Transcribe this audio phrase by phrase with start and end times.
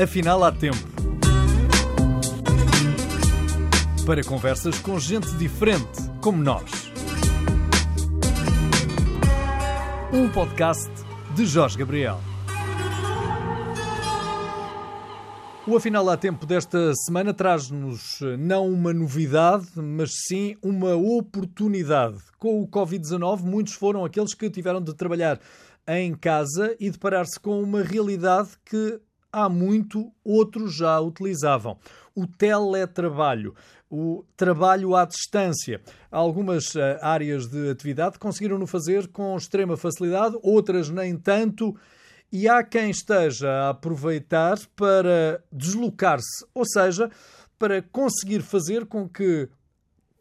[0.00, 0.78] Afinal, há tempo.
[4.06, 6.70] Para conversas com gente diferente, como nós.
[10.12, 10.88] Um podcast
[11.34, 12.20] de Jorge Gabriel.
[15.66, 22.18] O Afinal há Tempo desta semana traz-nos não uma novidade, mas sim uma oportunidade.
[22.38, 25.40] Com o Covid-19, muitos foram aqueles que tiveram de trabalhar
[25.88, 29.00] em casa e deparar-se com uma realidade que
[29.32, 31.78] há muito outros já utilizavam.
[32.14, 33.54] O teletrabalho,
[33.90, 35.80] o trabalho à distância.
[36.10, 41.76] Algumas uh, áreas de atividade conseguiram-no fazer com extrema facilidade, outras nem tanto.
[42.30, 47.10] E há quem esteja a aproveitar para deslocar-se, ou seja,
[47.58, 49.48] para conseguir fazer com que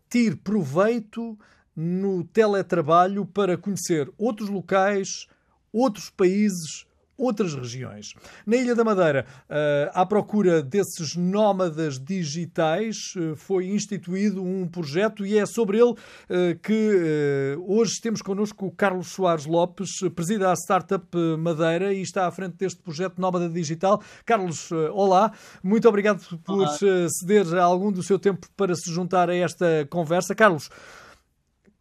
[0.09, 1.37] tire proveito
[1.75, 5.27] no teletrabalho para conhecer outros locais,
[5.71, 6.86] outros países,
[7.17, 8.13] outras regiões.
[8.45, 15.25] Na Ilha da Madeira, uh, à procura desses nómadas digitais, uh, foi instituído um projeto
[15.25, 20.53] e é sobre ele uh, que hoje temos connosco o Carlos Soares Lopes, preside a
[20.53, 21.05] Startup
[21.39, 24.01] Madeira e está à frente deste projeto Nómada Digital.
[24.25, 25.31] Carlos, olá,
[25.63, 26.77] muito obrigado por olá.
[27.09, 30.35] ceder algum do seu tempo para se juntar a esta conversa.
[30.35, 30.69] Carlos,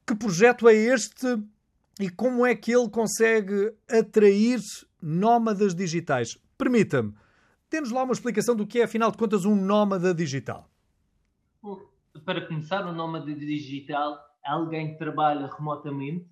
[0.07, 1.27] que projeto é este
[1.99, 4.61] e como é que ele consegue atrair
[5.07, 6.37] nómadas digitais.
[6.59, 7.15] Permita-me,
[7.71, 10.69] temos lá uma explicação do que é, afinal de contas, um nómada digital.
[12.25, 16.27] Para começar, um nómada digital é alguém que trabalha remotamente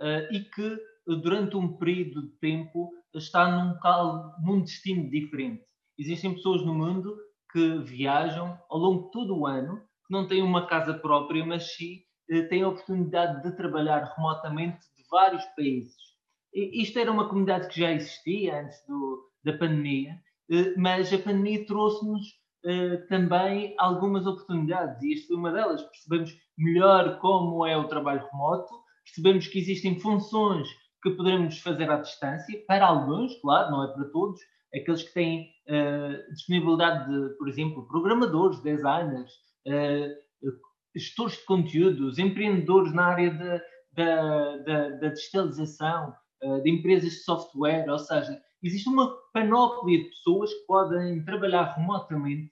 [0.00, 5.64] uh, e que, durante um período de tempo, está num, local, num destino diferente.
[5.98, 7.16] Existem pessoas no mundo
[7.52, 11.74] que viajam ao longo de todo o ano, que não têm uma casa própria, mas
[11.74, 16.09] sim uh, têm a oportunidade de trabalhar remotamente de vários países
[16.54, 20.20] isto era uma comunidade que já existia antes do, da pandemia,
[20.50, 22.26] eh, mas a pandemia trouxe-nos
[22.64, 25.82] uh, também algumas oportunidades e esta foi uma delas.
[25.82, 28.74] Percebemos melhor como é o trabalho remoto,
[29.04, 30.68] percebemos que existem funções
[31.02, 34.38] que podemos fazer à distância, para alguns, claro, não é para todos,
[34.74, 39.32] aqueles que têm uh, disponibilidade de, por exemplo, programadores, designers,
[39.66, 40.50] uh,
[40.94, 43.62] gestores de conteúdos, empreendedores na área da,
[43.92, 46.12] da, da, da digitalização,
[46.42, 51.74] eh, de empresas de software, ou seja, existe uma panóplia de pessoas que podem trabalhar
[51.74, 52.50] remotamente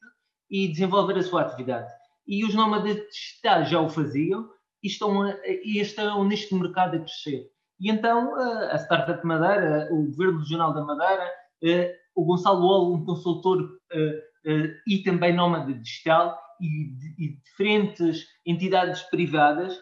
[0.51, 1.91] e desenvolver a sua atividade.
[2.27, 4.49] E os nómadas digitais já o faziam
[4.83, 5.27] e estão,
[5.65, 7.51] e estão neste mercado a crescer.
[7.81, 11.31] E então a Startup Madeira, o Governo Regional da Madeira,
[11.63, 19.79] eh, o Gonçalo Olo, um consultor eh, e também nómada digital, e diferentes entidades privadas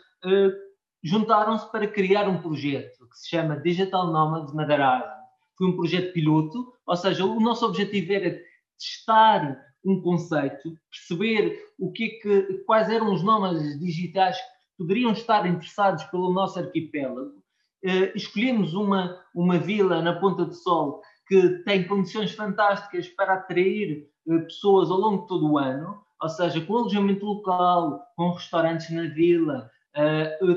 [1.02, 5.26] juntaram-se para criar um projeto que se chama Digital Nomads Madeira Island.
[5.56, 8.38] Foi um projeto piloto, ou seja, o nosso objetivo era
[8.78, 15.12] testar um conceito, perceber o que, é que quais eram os nómadas digitais que poderiam
[15.12, 17.42] estar interessados pelo nosso arquipélago.
[17.84, 24.08] Uh, escolhemos uma, uma vila na Ponta do Sol que tem condições fantásticas para atrair
[24.26, 28.90] uh, pessoas ao longo de todo o ano, ou seja, com alojamento local, com restaurantes
[28.90, 29.70] na vila,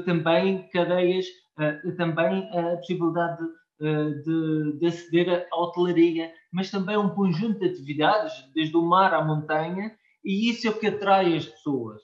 [0.05, 1.25] também cadeias,
[1.57, 3.43] uh, também a possibilidade
[3.79, 9.13] de, de, de, aceder à hotelaria, mas também um conjunto de atividades, desde o mar
[9.13, 12.01] à montanha, e isso é o que atrai as pessoas.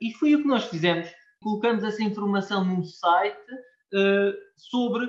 [0.00, 1.08] e foi o que nós fizemos.
[1.42, 3.36] Colocamos essa informação num site
[4.56, 5.08] sobre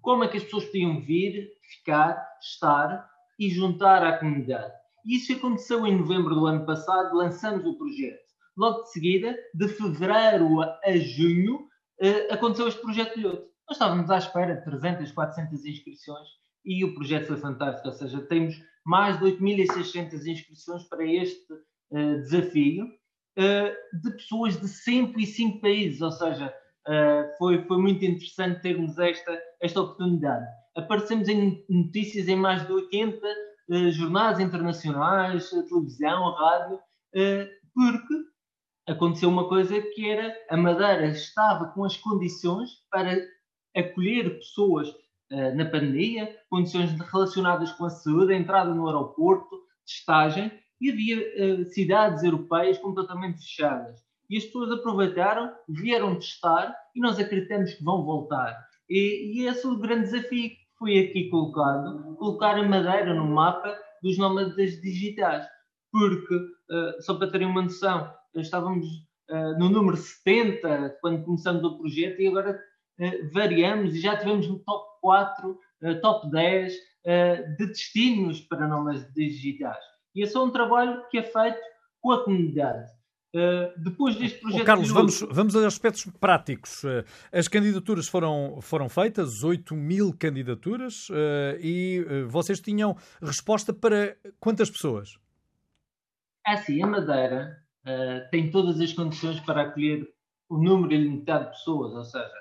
[0.00, 3.06] como é que as pessoas podiam vir, ficar, estar
[3.38, 4.72] e juntar à comunidade.
[5.04, 8.23] Isso aconteceu em novembro do ano passado, lançamos o projeto.
[8.56, 11.56] Logo de seguida, de fevereiro a junho,
[12.00, 13.48] uh, aconteceu este projeto piloto.
[13.68, 16.28] Nós estávamos à espera de 300, 400 inscrições
[16.64, 17.88] e o projeto foi fantástico.
[17.88, 18.54] Ou seja, temos
[18.86, 26.00] mais de 8.600 inscrições para este uh, desafio uh, de pessoas de 105 países.
[26.00, 26.54] Ou seja,
[27.38, 30.44] foi, foi muito interessante termos esta, esta oportunidade.
[30.76, 33.26] Aparecemos em notícias em mais de 80
[33.92, 36.78] jornais internacionais, televisão, rádio,
[37.74, 38.14] porque
[38.86, 43.16] aconteceu uma coisa que era a Madeira estava com as condições para
[43.76, 50.52] acolher pessoas uh, na pandemia, condições relacionadas com a saúde, a entrada no aeroporto, testagem,
[50.80, 54.02] e havia uh, cidades europeias completamente fechadas.
[54.28, 58.56] E as pessoas aproveitaram, vieram testar e nós acreditamos que vão voltar.
[58.88, 63.26] E, e esse é o grande desafio que foi aqui colocado, colocar a Madeira no
[63.26, 65.46] mapa dos nómadas digitais.
[65.90, 68.10] Porque, uh, só para terem uma noção,
[68.40, 68.86] estávamos
[69.30, 72.60] uh, no número 70 quando começamos o projeto e agora
[73.00, 76.72] uh, variamos e já tivemos no top 4, uh, top 10
[77.58, 79.84] de destinos para nómadas digitais.
[80.14, 81.58] E esse é um trabalho que é feito
[82.00, 82.90] com a comunidade.
[83.34, 84.62] Uh, depois deste projeto.
[84.62, 86.84] Oh, Carlos, vamos, vamos aos aspectos práticos.
[86.84, 94.16] Uh, as candidaturas foram, foram feitas, 8 mil candidaturas, uh, e vocês tinham resposta para
[94.38, 95.18] quantas pessoas?
[96.46, 97.63] É assim, a Madeira
[98.30, 100.06] tem todas as condições para acolher
[100.48, 102.32] o número ilimitado de pessoas, ou seja,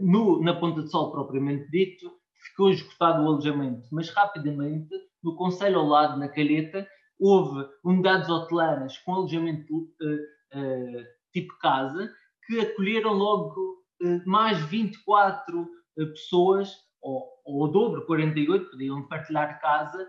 [0.00, 2.10] no, na Ponta de Sol propriamente dito,
[2.46, 6.86] ficou esgotado o alojamento, mas rapidamente, no Conselho ao lado, na Calheta,
[7.18, 12.10] houve unidades hotelares com alojamento uh, uh, tipo casa
[12.46, 16.72] que acolheram logo uh, mais 24 pessoas,
[17.02, 20.08] ou, ou o dobro, 48, podiam partilhar casa,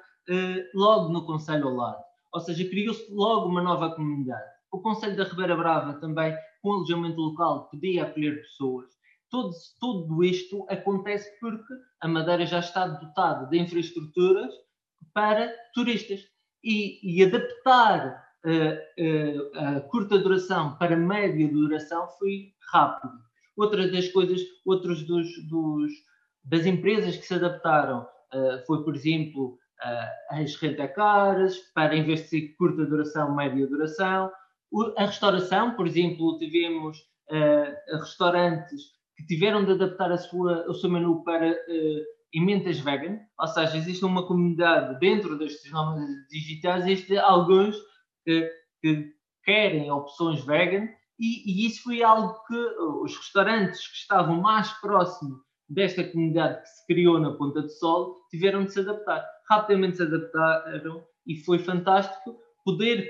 [0.76, 2.04] logo no Conselho ao lado.
[2.32, 4.48] Ou seja, criou-se logo uma nova comunidade.
[4.72, 8.88] O Conselho da Ribeira Brava também, com alojamento local, podia acolher pessoas.
[9.30, 14.52] Tudo isto acontece porque a Madeira já está dotada de infraestruturas
[15.14, 16.22] para turistas
[16.64, 23.14] e, e adaptar uh, uh, a curta duração para média duração foi rápido.
[23.56, 25.92] Outra das coisas, outros dos, dos
[26.44, 29.58] das empresas que se adaptaram uh, foi, por exemplo,
[30.30, 34.30] as rentacaras, para investir curta duração, média duração.
[34.98, 36.98] A restauração, por exemplo, tivemos
[38.00, 38.82] restaurantes
[39.18, 41.56] que tiveram de adaptar a sua, o seu menu para
[42.34, 47.76] emendas vegan, ou seja, existe uma comunidade dentro destes nomes digitais, existe alguns
[48.24, 48.52] que,
[48.82, 49.14] que
[49.44, 50.88] querem opções vegan
[51.20, 52.56] e, e, isso foi algo que
[53.04, 58.26] os restaurantes que estavam mais próximos desta comunidade que se criou na Ponta do Sol
[58.30, 59.26] tiveram de se adaptar.
[59.50, 63.08] Rapidamente se adaptaram e foi fantástico poder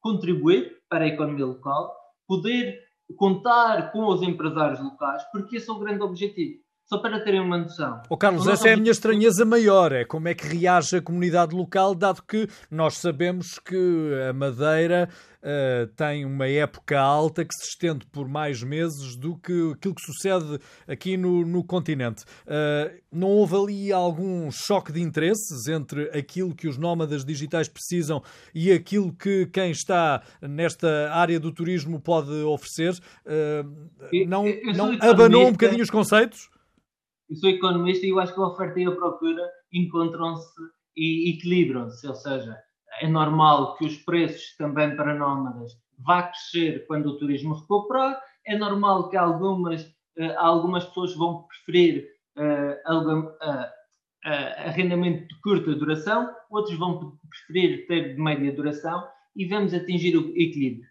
[0.00, 1.90] contribuir para a economia local,
[2.28, 2.78] poder
[3.16, 6.61] contar com os empresários locais, porque esse é o grande objetivo
[6.92, 8.02] só para terem uma noção.
[8.10, 11.56] Oh, Carlos, essa é a minha estranheza maior, é como é que reage a comunidade
[11.56, 15.08] local, dado que nós sabemos que a Madeira
[15.38, 20.02] uh, tem uma época alta que se estende por mais meses do que aquilo que
[20.02, 22.24] sucede aqui no, no continente.
[22.44, 28.22] Uh, não houve ali algum choque de interesses entre aquilo que os nómadas digitais precisam
[28.54, 32.92] e aquilo que quem está nesta área do turismo pode oferecer?
[33.24, 34.44] Uh, não,
[34.74, 36.52] não abanou um bocadinho os conceitos?
[37.32, 39.42] Eu sou economista e eu acho que a oferta e a procura
[39.72, 40.52] encontram-se
[40.94, 42.58] e equilibram-se, ou seja,
[43.00, 48.54] é normal que os preços também para nómadas vá crescer quando o turismo recuperar, é
[48.54, 49.82] normal que algumas,
[50.18, 52.06] uh, algumas pessoas vão preferir
[52.36, 53.66] uh, uh,
[54.66, 60.28] arrendamento de curta duração, outros vão preferir ter de média duração e vamos atingir o
[60.36, 60.86] equilíbrio.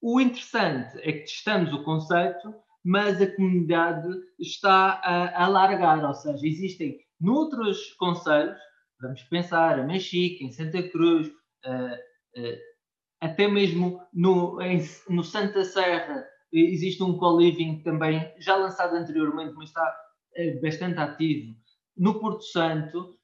[0.00, 2.52] O interessante é que testamos o conceito
[2.84, 4.08] mas a comunidade
[4.38, 8.58] está a alargar, ou seja, existem noutros conselhos,
[9.00, 12.58] vamos pensar a Mexica, em Santa Cruz, uh, uh,
[13.20, 19.68] até mesmo no, em, no Santa Serra existe um co-living também já lançado anteriormente, mas
[19.68, 19.96] está
[20.38, 21.54] uh, bastante ativo.
[21.96, 23.18] No Porto Santo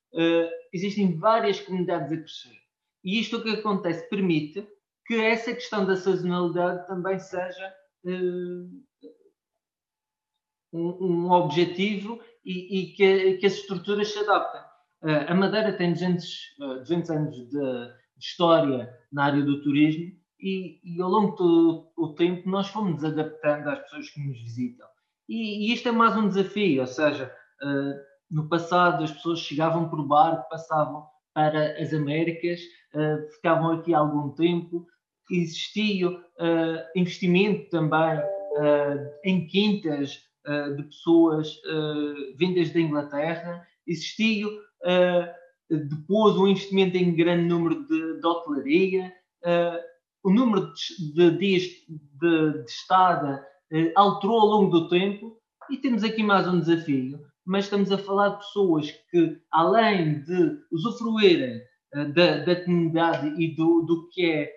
[0.73, 2.57] existem várias comunidades a crescer.
[3.05, 4.67] E isto que acontece permite
[5.07, 7.75] que essa questão da sazonalidade também seja
[10.73, 14.61] um, objetivo e, e que, que, as estruturas se adaptem.
[15.03, 16.25] Uh, a Madeira tem 200,
[16.61, 21.93] uh, 200 anos de, de, história na área do turismo e, e ao longo do,
[21.97, 24.87] do tempo nós fomos adaptando às pessoas que nos visitam.
[25.29, 27.33] E, e isto é mais um desafio, ou seja,
[27.63, 27.95] uh,
[28.31, 32.61] no passado as pessoas chegavam por barco, passavam para as Américas,
[32.95, 34.85] uh, ficavam aqui algum tempo,
[35.31, 36.09] existia
[36.97, 38.19] investimento também
[39.23, 45.29] em quintas, uh, de pessoas uh, vindas da Inglaterra, existiu uh,
[45.71, 49.13] depois um investimento em grande número de, de hotelaria,
[50.25, 53.47] o número de, de dias de, de estada
[53.95, 55.39] alterou ao longo do tempo.
[55.71, 60.59] E temos aqui mais um desafio, mas estamos a falar de pessoas que, além de
[60.73, 61.61] usufruírem
[62.15, 64.51] da, da comunidade e do, do que é,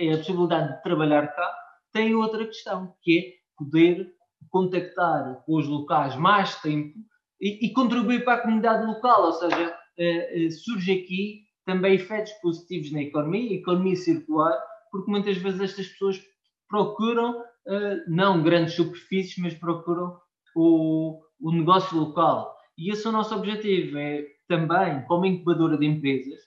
[0.00, 1.54] é a possibilidade de trabalhar cá,
[1.92, 3.22] têm outra questão, que é
[3.56, 4.12] poder
[4.50, 6.98] contactar com os locais mais tempo
[7.40, 12.90] e, e contribuir para a comunidade local, ou seja, eh, surge aqui também efeitos positivos
[12.92, 14.58] na economia, economia circular,
[14.90, 16.20] porque muitas vezes estas pessoas
[16.68, 20.16] procuram eh, não grandes superfícies, mas procuram
[20.56, 22.56] o, o negócio local.
[22.76, 26.40] E esse é o nosso objetivo, é também, como incubadora de empresas,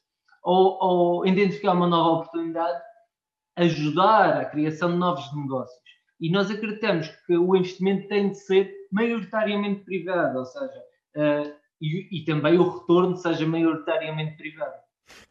[0.43, 2.81] ou, ou identificar uma nova oportunidade,
[3.55, 5.90] ajudar a criação de novos negócios.
[6.21, 10.83] E nós acreditamos que o investimento tem de ser maioritariamente privado, ou seja,
[11.15, 11.51] uh,
[11.81, 14.75] e, e também o retorno seja maioritariamente privado.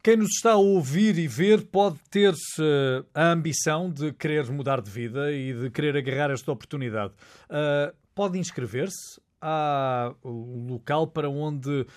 [0.03, 4.81] Quem nos está a ouvir e ver pode ter uh, a ambição de querer mudar
[4.81, 7.13] de vida e de querer agarrar esta oportunidade.
[7.49, 9.21] Uh, pode inscrever-se?
[9.43, 11.87] Há um local para onde uh,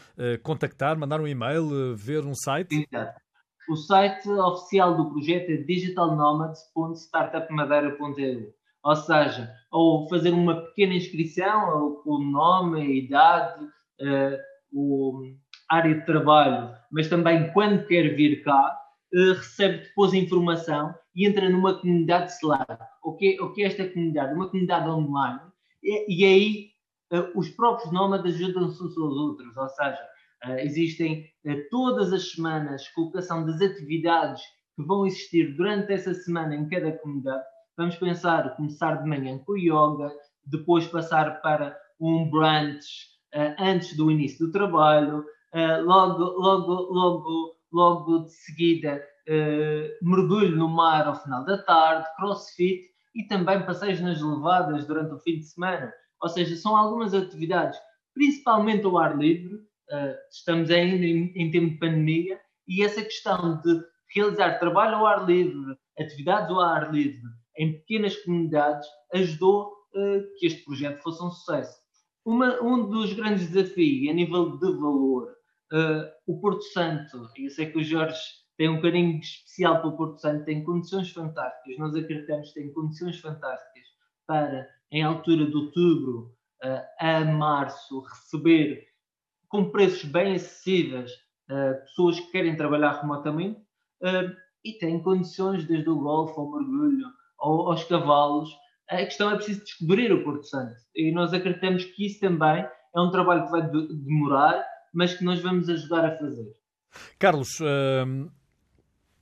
[0.43, 2.87] contactar, mandar um e-mail, ver um site?
[2.91, 3.21] Exato.
[3.69, 12.11] O site oficial do projeto é digitalnomads.startupmadeira.eu ou seja, ou fazer uma pequena inscrição com
[12.11, 15.37] o nome, a idade, uh,
[15.71, 18.79] área de trabalho, mas também quando quer vir cá,
[19.15, 22.77] uh, recebe depois informação e entra numa comunidade Slack.
[23.03, 24.35] O que, o que é esta comunidade?
[24.35, 25.41] Uma comunidade online.
[25.83, 30.15] E, e aí uh, os próprios nómadas ajudam-se uns aos outros, ou seja,
[30.59, 31.25] existem
[31.71, 34.43] todas as semanas colocação das atividades
[34.77, 37.43] que vão existir durante essa semana em cada comunidade
[37.77, 40.13] Vamos pensar, começar de manhã com yoga,
[40.47, 42.87] depois passar para um brunch
[43.35, 50.57] uh, antes do início do trabalho, uh, logo, logo, logo, logo de seguida uh, mergulho
[50.57, 55.41] no mar ao final da tarde, crossfit e também passeios nas levadas durante o fim
[55.41, 55.93] de semana.
[56.23, 57.77] Ou seja, são algumas atividades,
[58.15, 59.59] principalmente ao ar livre,
[60.31, 63.83] estamos ainda em, em tempo de pandemia, e essa questão de
[64.15, 67.21] realizar trabalho ao ar livre, atividades ao ar livre,
[67.57, 71.79] em pequenas comunidades ajudou uh, que este projeto fosse um sucesso.
[72.25, 75.29] Uma, um dos grandes desafios a nível de valor,
[75.73, 78.19] uh, o Porto Santo, eu sei que o Jorge
[78.57, 82.73] tem um carinho especial para o Porto Santo, tem condições fantásticas, nós acreditamos que tem
[82.73, 83.85] condições fantásticas
[84.27, 86.35] para, em altura de outubro
[86.65, 88.87] uh, a março, receber
[89.49, 91.13] com preços bem acessíveis
[91.85, 93.61] pessoas que querem trabalhar remotamente
[94.65, 97.07] e tem condições desde o golfe ao mergulho,
[97.45, 98.49] aos cavalos,
[98.89, 100.75] a questão é preciso descobrir o Porto Santo.
[100.95, 105.41] E nós acreditamos que isso também é um trabalho que vai demorar, mas que nós
[105.41, 106.53] vamos ajudar a fazer.
[107.19, 108.29] Carlos, hum,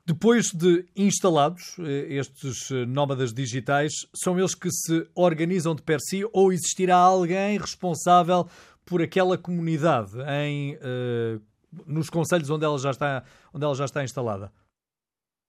[0.05, 6.01] depois de instalados eh, estes eh, nómadas digitais, são eles que se organizam de per
[6.01, 8.49] si ou existirá alguém responsável
[8.85, 11.39] por aquela comunidade em, eh,
[11.87, 13.23] nos conselhos onde ela já está,
[13.55, 14.53] onde ela já está instalada?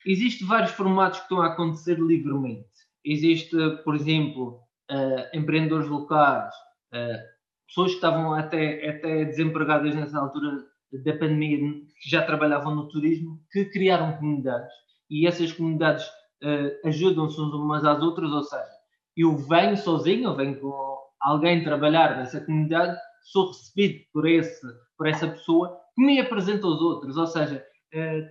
[0.06, 2.68] Existem vários formatos que estão a acontecer livremente.
[3.06, 4.60] Existe, por exemplo,
[4.92, 6.54] uh, empreendedores locais,
[6.94, 7.20] uh,
[7.68, 10.66] pessoas que estavam até, até desempregadas nessa altura
[11.04, 11.58] da pandemia,
[12.00, 14.72] que já trabalhavam no turismo, que criaram comunidades.
[15.10, 18.68] E essas comunidades uh, ajudam-se umas às outras, ou seja,
[19.16, 22.98] eu venho sozinho, eu venho com alguém trabalhar nessa comunidade,
[23.32, 24.62] sou recebido por, esse,
[24.98, 27.64] por essa pessoa que me apresenta aos outros, ou seja,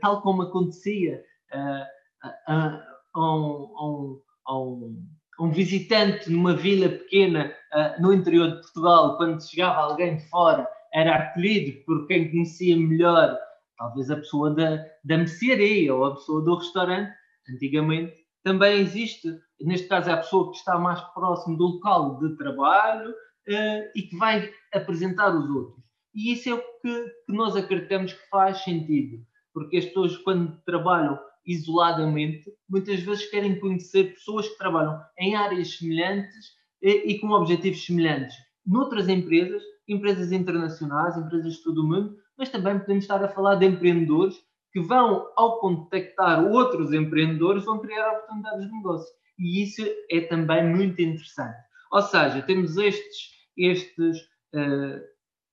[0.00, 1.22] tal como acontecia
[1.52, 2.82] a,
[3.16, 5.06] um, um,
[5.40, 7.52] um, visitante numa vila pequena
[8.00, 13.38] no interior de Portugal, quando chegava alguém de fora, era acolhido por quem conhecia melhor,
[13.78, 17.12] talvez a pessoa da, da mercearia ou a pessoa do restaurante,
[17.48, 18.14] antigamente.
[18.44, 19.28] Também existe,
[19.60, 24.02] neste caso, é a pessoa que está mais próximo do local de trabalho uh, e
[24.02, 25.82] que vai apresentar os outros.
[26.14, 30.60] E isso é o que, que nós acreditamos que faz sentido, porque as pessoas, quando
[30.66, 37.30] trabalham isoladamente, muitas vezes querem conhecer pessoas que trabalham em áreas semelhantes e, e com
[37.30, 38.34] objetivos semelhantes.
[38.66, 43.56] Noutras empresas, empresas internacionais, empresas de todo o mundo, mas também podemos estar a falar
[43.56, 44.36] de empreendedores
[44.72, 49.14] que vão, ao contactar outros empreendedores, vão criar oportunidades de negócio.
[49.38, 51.58] E isso é também muito interessante.
[51.90, 54.18] Ou seja, temos estes, estes
[54.54, 55.00] uh,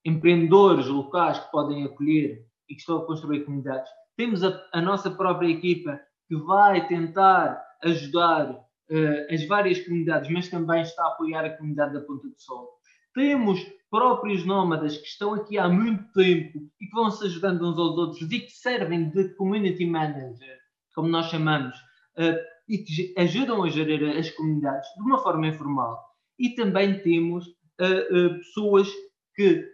[0.06, 5.10] empreendedores locais que podem acolher e que estão a construir comunidades, temos a, a nossa
[5.10, 5.98] própria equipa
[6.28, 11.94] que vai tentar ajudar uh, as várias comunidades, mas também está a apoiar a comunidade
[11.94, 12.68] da Ponta do Sol.
[13.14, 17.80] Temos próprios nómadas que estão aqui há muito tempo e que vão se ajudando uns
[17.80, 20.58] aos outros e que servem de community manager,
[20.94, 21.78] como nós chamamos,
[22.18, 25.98] uh, e que ajudam a gerir as comunidades de uma forma informal.
[26.38, 28.90] E também temos uh, pessoas
[29.34, 29.66] que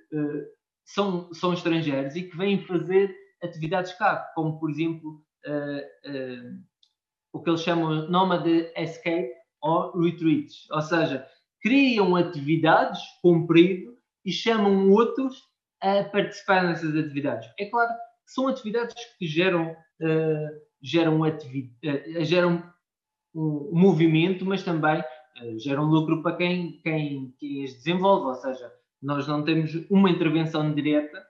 [0.86, 6.64] são, são estrangeiros e que vêm fazer atividades cá, como por exemplo uh, uh,
[7.34, 8.08] o que eles chamam
[8.44, 11.26] de escape ou retreats, ou seja,
[11.62, 15.44] criam atividades comprido e chamam outros
[15.82, 17.50] a participar nessas atividades.
[17.60, 21.74] É claro que são atividades que geram, uh, geram, ativi
[22.22, 22.64] geram
[23.34, 25.04] um movimento, mas também
[25.58, 28.72] geram lucro para quem, quem, quem as desenvolve, ou seja,
[29.02, 31.26] nós não temos uma intervenção direta,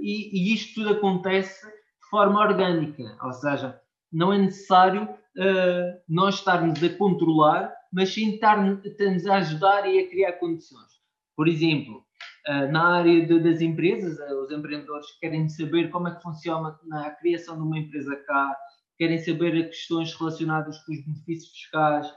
[0.00, 3.80] e, e, isto tudo acontece de forma orgânica, ou seja,
[4.12, 8.80] não é necessário uh, nós estarmos a controlar, mas sim estarmos
[9.26, 10.90] a ajudar e a criar condições.
[11.36, 12.04] Por exemplo,
[12.70, 17.56] na área de, das empresas, os empreendedores querem saber como é que funciona a criação
[17.56, 18.56] de uma empresa cá,
[18.98, 22.12] querem saber questões relacionadas com os benefícios fiscais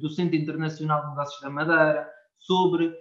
[0.00, 2.94] do Centro Internacional de Negócios da Madeira, sobre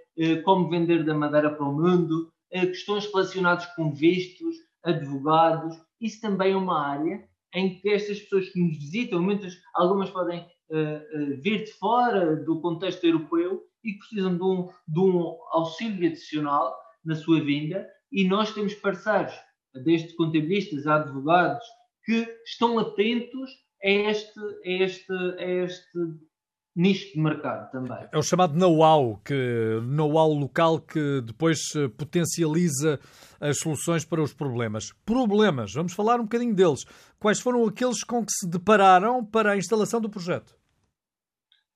[0.43, 5.75] como vender da Madeira para o mundo, questões relacionadas com vistos, advogados.
[6.01, 10.39] Isso também é uma área em que estas pessoas que nos visitam, muitas, algumas podem
[10.39, 16.07] uh, uh, vir de fora do contexto europeu e precisam de um, de um auxílio
[16.07, 19.33] adicional na sua vinda, e nós temos parceiros,
[19.83, 21.63] desde contabilistas a advogados,
[22.03, 23.51] que estão atentos
[23.83, 25.99] a este, a este, a este
[26.79, 28.07] nicho de mercado também.
[28.11, 32.99] É o chamado know-how, que know-how local que depois eh, potencializa
[33.39, 34.93] as soluções para os problemas.
[35.05, 36.85] Problemas, vamos falar um bocadinho deles.
[37.19, 40.55] Quais foram aqueles com que se depararam para a instalação do projeto?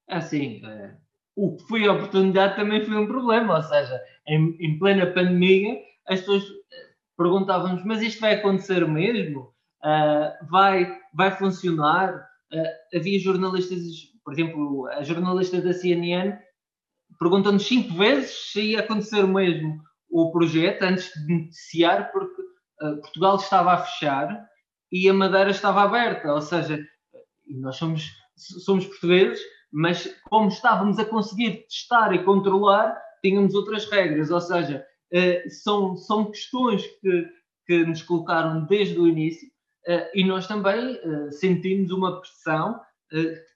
[0.07, 0.95] Assim, é,
[1.35, 5.81] o que foi a oportunidade também foi um problema, ou seja, em, em plena pandemia,
[6.07, 9.53] as pessoas eh, perguntavam-nos, mas isto vai acontecer mesmo?
[9.83, 12.13] Uh, vai, vai funcionar?
[12.53, 16.37] Uh, havia jornalistas por exemplo, a jornalista da CNN
[17.19, 22.41] perguntou-nos cinco vezes se ia acontecer mesmo o projeto antes de noticiar, porque
[22.81, 24.45] uh, Portugal estava a fechar
[24.91, 26.79] e a Madeira estava aberta, ou seja,
[27.47, 34.29] nós somos, somos portugueses, mas como estávamos a conseguir testar e controlar, tínhamos outras regras,
[34.29, 37.27] ou seja, uh, são, são questões que,
[37.65, 39.47] que nos colocaram desde o início
[39.87, 40.99] uh, e nós também
[41.31, 42.79] sentimos uma pressão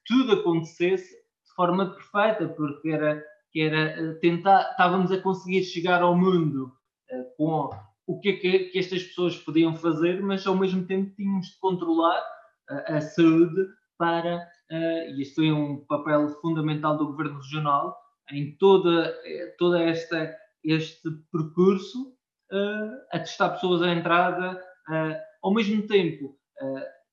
[0.08, 3.22] tudo acontecesse de forma perfeita, porque era,
[3.52, 6.72] que era eh, tentar, estávamos a conseguir chegar ao mundo
[7.10, 7.70] eh, com
[8.06, 11.58] o que é que, que estas pessoas podiam fazer, mas ao mesmo tempo tínhamos de
[11.60, 12.24] controlar
[12.70, 13.66] a, a saúde
[13.98, 17.96] para, e isto foi um papel fundamental do Governo Regional,
[18.30, 19.12] em toda,
[19.58, 22.14] toda esta, este percurso,
[23.10, 24.62] a testar pessoas à entrada,
[25.42, 26.38] ao mesmo tempo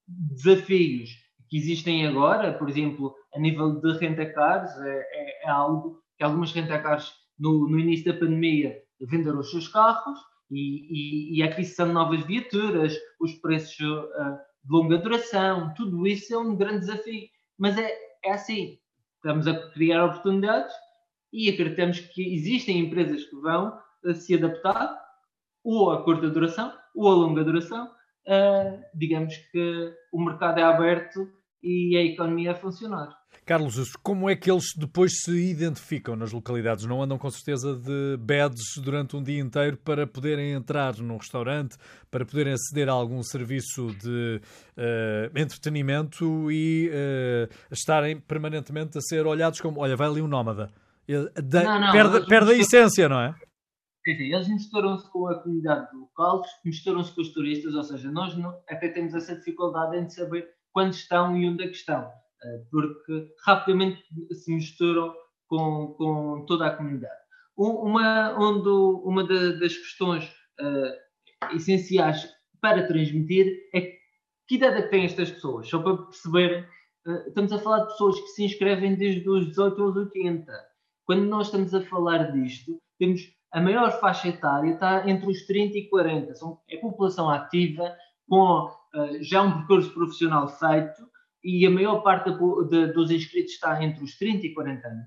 [0.08, 1.25] desafios
[1.56, 6.52] que existem agora, por exemplo, a nível de rentacars, é, é, é algo que algumas
[6.52, 10.20] rentacars no, no início da pandemia venderam os seus carros
[10.52, 16.06] e, e, e a aquisição de novas viaturas, os preços uh, de longa duração, tudo
[16.06, 17.28] isso é um grande desafio.
[17.58, 17.90] Mas é,
[18.26, 18.78] é assim,
[19.16, 20.74] estamos a criar oportunidades
[21.32, 25.02] e acreditamos que existem empresas que vão uh, se adaptar
[25.64, 27.90] ou a curta duração ou a longa duração
[28.28, 31.28] uh, digamos que o mercado é aberto
[31.66, 33.10] e a economia a funcionar.
[33.44, 36.86] Carlos, como é que eles depois se identificam nas localidades?
[36.86, 41.76] Não andam com certeza de badges durante um dia inteiro para poderem entrar num restaurante,
[42.10, 44.42] para poderem aceder a algum serviço de
[44.78, 50.72] uh, entretenimento e uh, estarem permanentemente a ser olhados como: olha, vai ali um nómada.
[51.08, 53.36] não, não, perde, perde a essência, não é?
[54.04, 58.36] Quer dizer, eles misturam-se com a comunidade local, misturam-se com os turistas, ou seja, nós
[58.38, 62.12] não, até temos essa dificuldade em saber quando estão e onde é que estão,
[62.44, 65.16] eh, porque rapidamente se misturam
[65.48, 67.16] com, com toda a comunidade.
[67.56, 70.26] Uma, onde, uma das questões
[70.60, 73.80] uh, essenciais para transmitir é
[74.46, 76.68] que idade é que têm estas pessoas, só para perceber,
[77.08, 80.52] uh, estamos a falar de pessoas que se inscrevem desde os 18 aos 80.
[81.06, 83.22] Quando nós estamos a falar disto, temos
[83.54, 86.36] a maior faixa etária está entre os 30 e 40.
[86.36, 87.96] São, é população ativa,
[88.28, 91.02] com uh, já um percurso profissional feito,
[91.44, 95.06] e a maior parte dos inscritos está entre os 30 e 40 anos.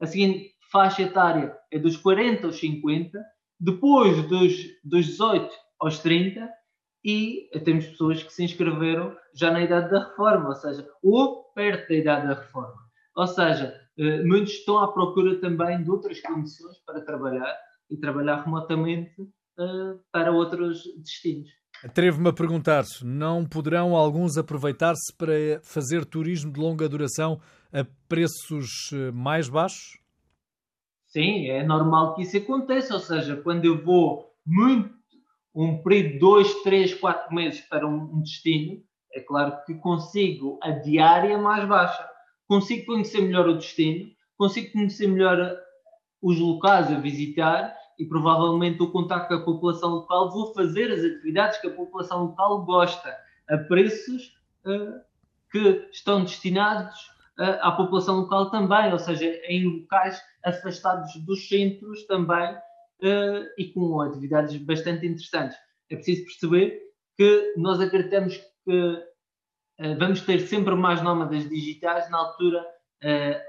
[0.00, 3.18] A seguinte faixa etária é dos 40 aos 50,
[3.60, 4.52] depois dos,
[4.84, 5.48] dos 18
[5.80, 6.50] aos 30,
[7.04, 11.88] e temos pessoas que se inscreveram já na idade da reforma, ou seja, ou perto
[11.88, 12.82] da idade da reforma.
[13.14, 17.56] Ou seja, uh, muitos estão à procura também de outras condições para trabalhar
[17.88, 21.48] e trabalhar remotamente uh, para outros destinos.
[21.84, 27.40] Atrevo-me a perguntar: não poderão alguns aproveitar-se para fazer turismo de longa duração
[27.72, 29.98] a preços eh, mais baixos?
[31.06, 32.94] Sim, é normal que isso aconteça.
[32.94, 34.94] Ou seja, quando eu vou muito,
[35.54, 40.70] um período de dois, três, quatro meses para um destino, é claro que consigo a
[40.70, 42.06] diária mais baixa.
[42.46, 45.56] Consigo conhecer melhor o destino, consigo conhecer melhor
[46.22, 51.00] os locais a visitar e provavelmente o contacto com a população local, vou fazer as
[51.00, 53.16] atividades que a população local gosta,
[53.48, 54.34] a preços
[54.66, 55.00] uh,
[55.50, 56.98] que estão destinados
[57.38, 63.72] uh, à população local também, ou seja, em locais afastados dos centros também uh, e
[63.72, 65.56] com atividades bastante interessantes.
[65.90, 66.82] É preciso perceber
[67.16, 69.02] que nós acreditamos que
[69.98, 72.66] vamos ter sempre mais nómadas digitais na altura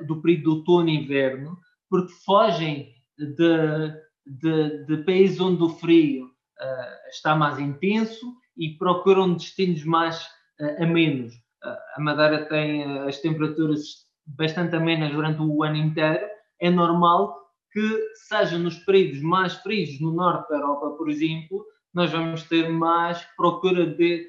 [0.05, 1.57] do período de outono e inverno,
[1.89, 3.93] porque fogem de,
[4.28, 10.22] de, de países onde o frio uh, está mais intenso e procuram destinos mais
[10.60, 11.34] uh, amenos.
[11.63, 16.26] Uh, a Madeira tem as temperaturas bastante amenas durante o ano inteiro.
[16.60, 17.38] É normal
[17.72, 22.70] que seja nos períodos mais frios no norte da Europa, por exemplo, nós vamos ter
[22.70, 24.28] mais procura de,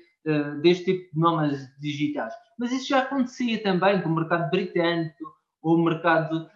[0.60, 2.32] deste tipo de nómadas digitais.
[2.58, 5.24] Mas isso já acontecia também com o mercado britânico
[5.62, 6.48] ou o mercado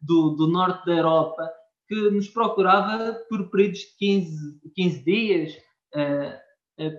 [0.00, 1.48] do, do norte da Europa
[1.90, 5.52] que nos procurava por períodos de 15, 15 dias,
[5.96, 6.92] uh, uh,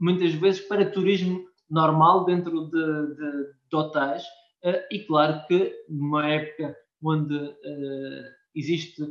[0.00, 4.22] muitas vezes para turismo normal dentro de, de, de hotéis.
[4.64, 7.54] Uh, e claro que numa época onde
[8.56, 9.02] existe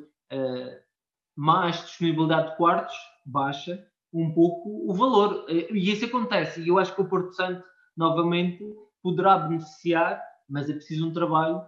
[1.38, 2.96] mais disponibilidade de quartos,
[3.26, 5.46] baixa um pouco o valor.
[5.48, 6.62] E isso acontece.
[6.62, 7.64] E eu acho que o Porto Santo,
[7.96, 8.62] novamente,
[9.02, 11.62] poderá beneficiar, mas é preciso um trabalho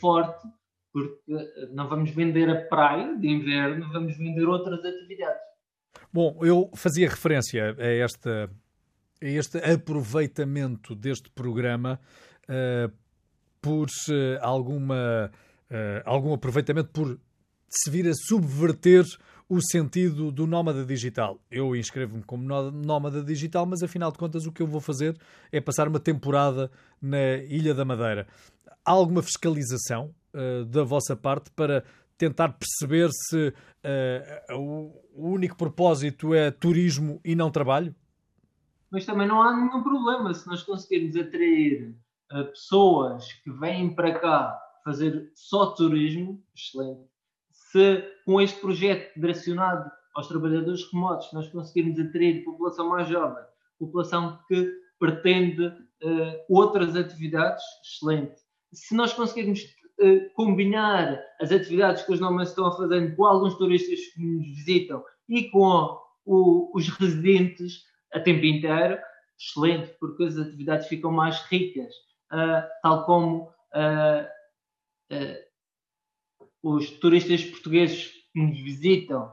[0.00, 0.46] forte
[0.94, 5.42] porque eh, não vamos vender a praia de inverno, vamos vender outras atividades.
[6.12, 8.48] Bom, eu fazia referência a, esta,
[9.20, 11.98] a este aproveitamento deste programa
[12.44, 12.92] uh,
[13.60, 13.88] por
[14.40, 15.32] alguma,
[15.68, 17.18] uh, algum aproveitamento por
[17.68, 19.04] se vir a subverter
[19.48, 21.40] o sentido do nómada digital.
[21.50, 25.18] Eu inscrevo-me como nómada digital, mas afinal de contas o que eu vou fazer
[25.50, 26.70] é passar uma temporada
[27.02, 28.28] na Ilha da Madeira.
[28.84, 31.84] Há alguma fiscalização uh, da vossa parte para
[32.16, 34.56] tentar perceber se uh,
[35.14, 37.94] o único propósito é turismo e não trabalho?
[38.90, 41.96] Mas também não há nenhum problema se nós conseguirmos atrair
[42.32, 47.08] uh, pessoas que vêm para cá fazer só turismo, excelente.
[47.50, 53.42] Se com este projeto direcionado aos trabalhadores remotos nós conseguirmos atrair população mais jovem,
[53.78, 58.36] população que pretende uh, outras atividades, excelente.
[58.72, 59.60] Se nós conseguirmos
[60.00, 64.46] uh, combinar as atividades que os nómadas estão a fazer com alguns turistas que nos
[64.46, 68.98] visitam e com o, os residentes a tempo inteiro,
[69.38, 71.92] excelente, porque as atividades ficam mais ricas,
[72.32, 74.34] uh, tal como uh,
[76.62, 79.30] os turistas portugueses que nos visitam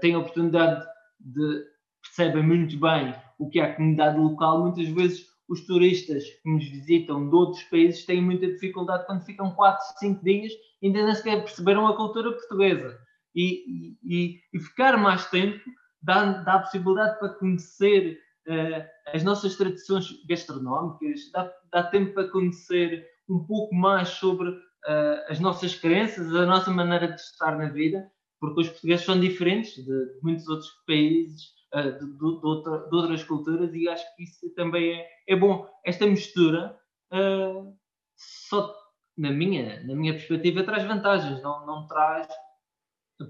[0.00, 0.84] têm a oportunidade
[1.20, 1.64] de
[2.02, 6.68] percebem muito bem o que é a comunidade local, muitas vezes os turistas que nos
[6.68, 11.14] visitam de outros países têm muita dificuldade quando ficam 4, 5 dias e ainda nem
[11.14, 12.98] sequer perceberam a cultura portuguesa.
[13.34, 15.60] E, e, e ficar mais tempo
[16.02, 22.28] dá, dá a possibilidade para conhecer uh, as nossas tradições gastronómicas, dá, dá tempo para
[22.28, 27.68] conhecer um pouco mais sobre uh, as nossas crenças, a nossa maneira de estar na
[27.68, 32.78] vida, porque os portugueses são diferentes de, muitos outros países uh, de, de, de, outra,
[32.88, 35.66] de, outras culturas e acho que isso também é, é bom.
[35.84, 36.78] Esta mistura
[37.12, 37.76] uh,
[38.16, 38.74] só
[39.16, 42.28] na minha, na minha perspectiva traz vantagens, não, não traz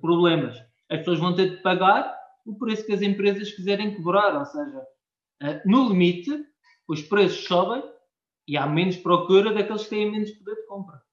[0.01, 0.57] problemas.
[0.91, 4.79] As pessoas vão ter de pagar o preço que as empresas quiserem cobrar, ou seja,
[5.43, 6.45] uh, no limite
[6.89, 7.83] os preços sobem
[8.47, 11.06] e há menos procura daqueles que têm menos poder de compra.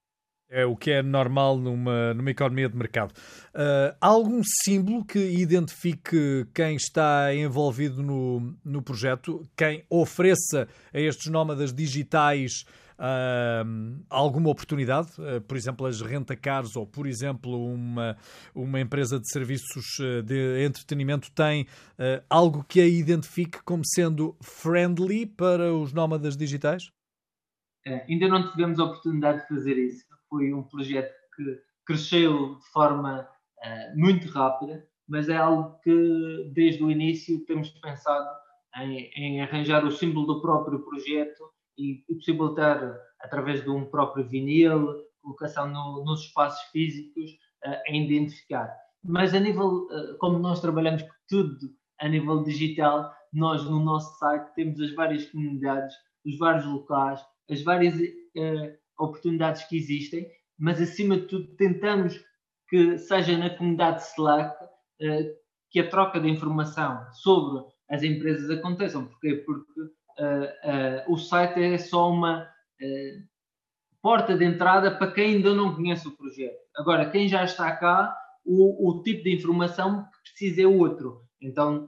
[0.55, 3.11] É o que é normal numa, numa economia de mercado.
[3.55, 10.99] Uh, há algum símbolo que identifique quem está envolvido no, no projeto, quem ofereça a
[10.99, 12.65] estes nómadas digitais
[12.99, 15.09] uh, alguma oportunidade?
[15.17, 18.15] Uh, por exemplo, as renta-cars ou, por exemplo, uma,
[18.53, 19.85] uma empresa de serviços
[20.23, 21.65] de entretenimento tem
[22.29, 26.83] algo que a identifique como sendo friendly para os nómadas digitais?
[28.07, 31.43] ainda não tivemos a oportunidade de fazer isso foi um projeto que
[31.85, 38.27] cresceu de forma uh, muito rápida, mas é algo que desde o início temos pensado
[38.77, 41.43] em, em arranjar o símbolo do próprio projeto
[41.77, 44.87] e, e possibilitar, através de um próprio vinil,
[45.21, 47.29] colocação no, nos espaços físicos,
[47.63, 48.75] uh, em identificar.
[49.03, 51.59] Mas a nível, uh, como nós trabalhamos tudo
[51.99, 57.61] a nível digital, nós no nosso site temos as várias comunidades, os vários locais, as
[57.61, 60.27] várias uh, oportunidades que existem,
[60.57, 62.19] mas acima de tudo tentamos
[62.69, 69.05] que seja na comunidade Slack uh, que a troca de informação sobre as empresas aconteçam.
[69.05, 69.43] Porquê?
[69.45, 72.51] Porque uh, uh, o site é só uma
[74.01, 76.59] porta de entrada para quem ainda não conhece o projeto.
[76.75, 81.21] Agora, quem já está cá, o, o tipo de informação que precisa é outro.
[81.41, 81.87] Então,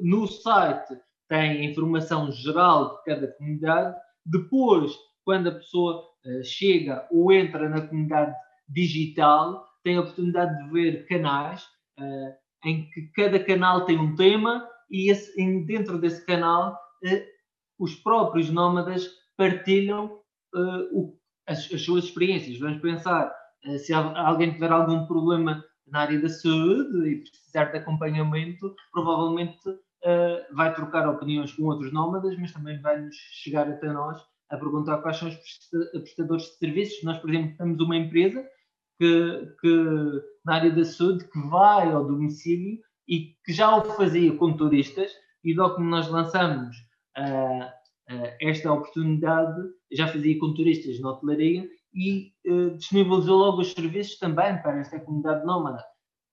[0.00, 4.92] no site tem informação geral de cada comunidade, depois,
[5.24, 6.09] quando a pessoa
[6.42, 8.34] chega ou entra na comunidade
[8.68, 11.62] digital, tem a oportunidade de ver canais
[11.98, 17.22] uh, em que cada canal tem um tema e esse, em, dentro desse canal uh,
[17.78, 20.20] os próprios nómadas partilham
[20.92, 22.58] o, as, as, suas experiências.
[22.58, 23.32] Vamos pensar,
[23.78, 30.54] se alguém tiver algum problema na área da saúde e precisar de acompanhamento, provavelmente uh,
[30.54, 34.20] vai trocar opiniões com outros nómadas, mas também vai nos chegar até nós
[34.50, 35.36] a perguntar quais são os
[36.02, 37.02] prestadores de serviços.
[37.04, 38.44] Nós, por exemplo, temos uma empresa
[38.98, 44.36] que, que na área da saúde que vai ao domicílio e que já o fazia
[44.36, 45.10] com turistas
[45.44, 46.76] e logo que nós lançamos
[47.18, 47.64] uh,
[48.14, 49.58] uh, esta oportunidade,
[49.90, 55.00] já fazia com turistas na hotelaria e uh, disponibilizou logo os serviços também para esta
[55.00, 55.84] comunidade nómada.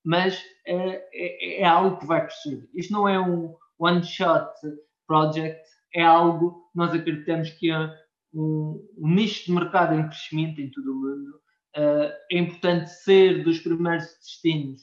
[0.04, 2.70] Mas é, é, algo que vai crescer.
[2.74, 4.52] Isto não é um one-shot
[5.06, 5.62] project,
[5.94, 7.90] é algo que nós acreditamos que é
[8.38, 11.40] um, um nicho de mercado em crescimento em todo o mundo.
[12.32, 14.82] é importante ser dos primeiros destinos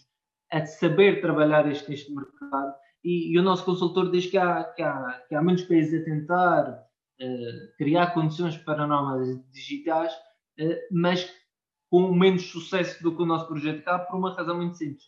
[0.52, 4.64] a saber trabalhar este nicho de mercado e, e, o nosso consultor diz que há,
[4.64, 10.10] que há, que há muitos países a tentar uh, criar condições para nómadas digitais,
[10.58, 11.30] uh, mas
[11.90, 15.04] com menos sucesso do que o nosso projeto cá, por uma razão muito simples.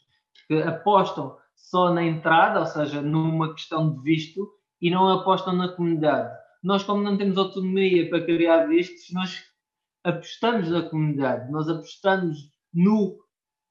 [0.46, 4.46] Que apostam só na entrada, ou seja, numa questão de visto,
[4.80, 6.36] e não apostam na comunidade.
[6.66, 9.44] Nós, como não temos autonomia para criar vistos, nós
[10.02, 13.16] apostamos na comunidade, nós apostamos no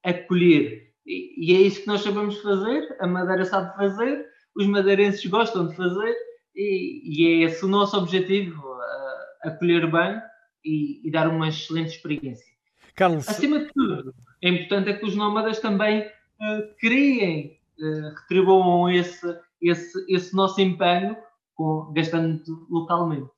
[0.02, 0.94] acolher.
[1.04, 5.76] E, é isso que nós sabemos fazer, a Madeira sabe fazer, os madeirenses gostam de
[5.76, 6.16] fazer,
[6.54, 10.18] e, e é esse o nosso objetivo: uh, acolher bem
[10.64, 12.46] e, e, dar uma excelente experiência.
[12.94, 13.28] Carlos...
[13.28, 19.38] Acima de tudo, é importante é que os nómadas também uh, criem, uh, retribuam esse,
[19.60, 21.14] esse, esse nosso empenho
[21.56, 23.28] com, gastando localmente.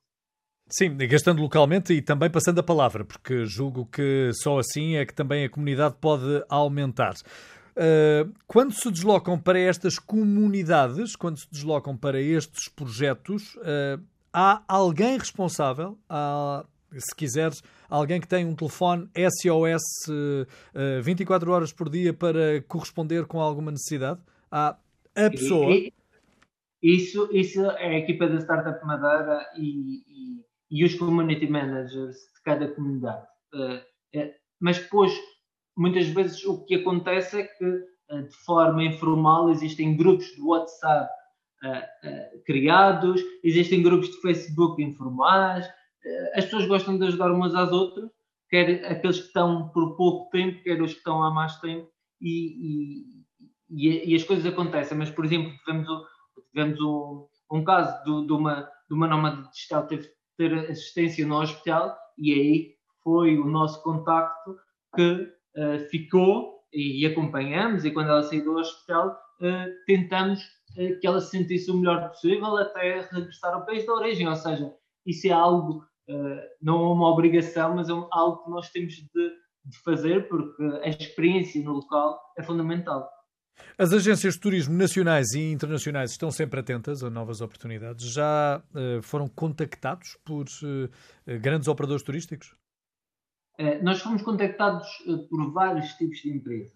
[0.67, 5.13] Sim, gastando localmente e também passando a palavra, porque julgo que só assim é que
[5.13, 7.15] também a comunidade pode aumentar.
[7.71, 13.99] Uh, quando se deslocam para estas comunidades, quando se deslocam para estes projetos, uh,
[14.31, 21.73] há alguém responsável, há, se quiseres, alguém que tem um telefone SOS uh, 24 horas
[21.73, 24.19] por dia para corresponder com alguma necessidade?
[24.51, 24.75] Há
[25.15, 25.71] a pessoa.
[26.81, 32.41] Isso, isso é a equipa da Startup Madeira e, e, e os community managers de
[32.43, 33.25] cada comunidade.
[33.53, 33.81] Uh,
[34.15, 35.13] é, mas depois
[35.77, 41.09] muitas vezes o que acontece é que, eh, de forma informal, existem grupos de WhatsApp
[42.45, 45.65] criados, existem grupos de Facebook informais,
[46.35, 48.09] as pessoas gostam de ajudar umas às outras,
[48.49, 51.89] quer aqueles que estão por pouco tempo, quer os que estão há mais tempo,
[52.21, 53.25] e,
[53.69, 54.97] e, e as coisas acontecem.
[54.97, 55.87] Mas, por exemplo, tivemos,
[56.51, 61.25] tivemos um, um caso de, de, uma, de uma nómada digital teve que ter assistência
[61.25, 64.55] no hospital, e aí foi o nosso contacto
[64.95, 70.41] que uh, ficou e, e, acompanhamos, e quando ela saiu do hospital, uh, tentamos
[70.77, 74.27] uh, que ela se sentisse o melhor possível até regressar ao país de origem.
[74.27, 74.73] Ou seja,
[75.05, 75.83] isso é algo,
[76.61, 79.29] não é uma obrigação, mas é algo que nós temos de,
[79.65, 83.09] de fazer, porque a experiência no local é fundamental.
[83.77, 88.11] As agências de turismo nacionais e internacionais estão sempre atentas a novas oportunidades.
[88.11, 92.55] Já uh, foram contactados por uh, grandes operadores turísticos?
[93.57, 94.87] Eh, nós fomos contactados
[95.29, 96.73] por vários tipos de empresas,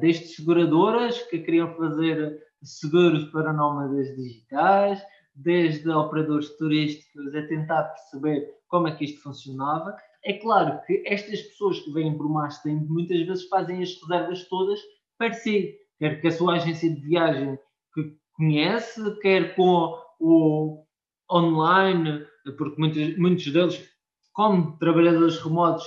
[0.00, 5.02] desde seguradoras que queriam fazer seguros para nómadas digitais,
[5.34, 9.94] desde operadores turísticos a tentar perceber como é que isto funcionava.
[10.24, 14.48] É claro que estas pessoas que vêm por mais tempo muitas vezes fazem as reservas
[14.48, 14.80] todas
[15.18, 17.58] para si, quer que a sua agência de viagem
[17.94, 20.84] que conhece, quer com o
[21.30, 23.92] online, porque muitos, muitos deles
[24.32, 25.86] como trabalhadores remotos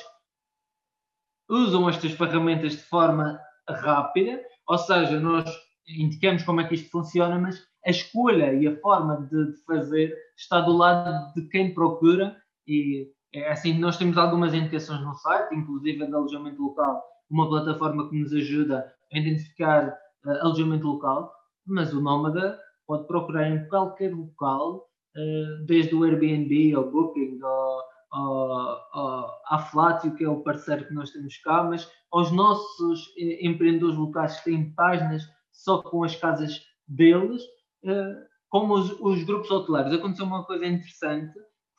[1.49, 5.45] usam estas ferramentas de forma rápida, ou seja, nós
[5.87, 10.61] indicamos como é que isto funciona, mas a escolha e a forma de, fazer está
[10.61, 12.35] do lado de quem procura
[12.67, 18.09] e é assim, nós temos algumas indicações no site, inclusive de alojamento local, uma plataforma
[18.09, 19.89] que nos ajuda a identificar
[20.25, 21.33] uh, alojamento local,
[21.65, 27.83] mas o nómada pode procurar em qualquer local, uh, desde o Airbnb ao Booking, ao,
[29.47, 33.97] à Flatio, que é o parceiro que nós temos cá, mas aos nossos eh, empreendedores
[33.97, 37.41] locais que têm páginas só com as casas deles,
[37.83, 38.15] eh,
[38.49, 39.93] como os, os, grupos hoteleiros.
[39.93, 41.33] Aconteceu uma coisa interessante,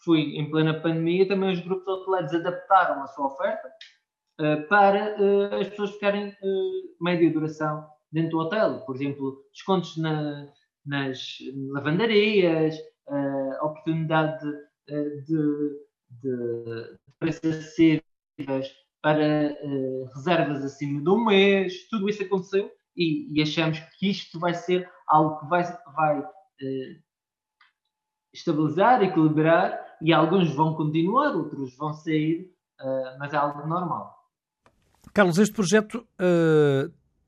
[0.04, 3.68] foi em plena pandemia, também os grupos hoteleiros adaptaram a sua oferta
[4.68, 5.16] para
[5.58, 6.34] as pessoas ficarem
[7.00, 8.80] média duração dentro do hotel.
[8.80, 10.48] Por exemplo, descontos na,
[10.84, 11.38] nas
[11.72, 12.76] lavandarias,
[13.62, 14.44] oportunidade
[14.86, 18.02] de, de preços acessíveis
[19.02, 19.56] para
[20.14, 24.90] reservas acima de um mês, tudo isso aconteceu e, e, achamos que isto vai ser
[25.06, 25.62] algo que vai,
[25.94, 26.28] vai
[28.32, 32.50] estabilizar, equilibrar e alguns vão continuar, outros vão sair,
[33.18, 34.15] mas é algo normal.
[35.16, 36.06] Carlos, este projeto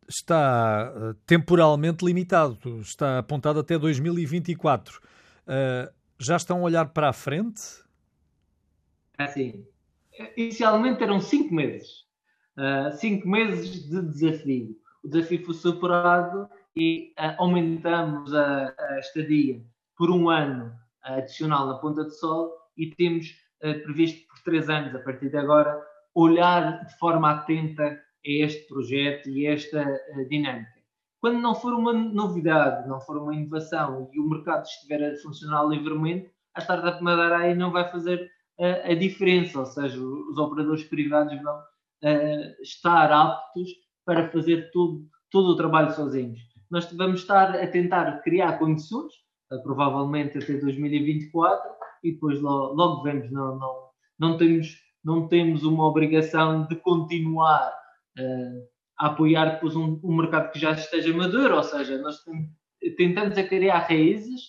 [0.06, 4.98] está uh, temporalmente limitado, está apontado até 2024.
[4.98, 7.62] Uh, já estão a olhar para a frente?
[9.16, 9.64] Assim,
[10.36, 12.04] inicialmente eram cinco meses.
[12.58, 14.76] Uh, cinco meses de desafio.
[15.02, 16.46] O desafio foi superado
[16.76, 19.64] e aumentamos a, a estadia
[19.96, 24.98] por um ano adicional na Ponta de Sol e temos previsto por três anos, a
[24.98, 25.82] partir de agora,
[26.18, 30.78] olhar de forma atenta a este projeto e esta eh, dinâmica.
[31.20, 35.64] Quando não for uma novidade, não for uma inovação e o mercado estiver a funcionar
[35.64, 41.40] livremente, a startup aí não vai fazer uh, a diferença, ou seja, os operadores privados
[41.42, 43.70] vão uh, estar aptos
[44.04, 46.40] para fazer todo, todo o trabalho sozinhos.
[46.70, 49.12] Nós vamos estar a tentar criar condições,
[49.62, 51.70] provavelmente até 2024,
[52.04, 57.72] e depois logo, logo vemos, não, não, não temos não temos uma obrigação de continuar
[58.18, 62.16] uh, a apoiar depois um, um, mercado que já esteja maduro, ou seja, nós
[62.96, 64.40] tentamos a criar raízes,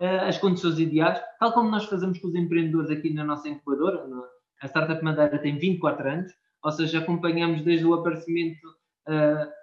[0.00, 4.06] uh, as condições ideais, tal como nós fazemos com os empreendedores aqui na nossa incubadora,
[4.06, 4.24] no,
[4.60, 6.32] a Startup Madeira tem 24 anos,
[6.64, 8.66] ou seja, acompanhamos desde o aparecimento
[9.08, 9.58] uh,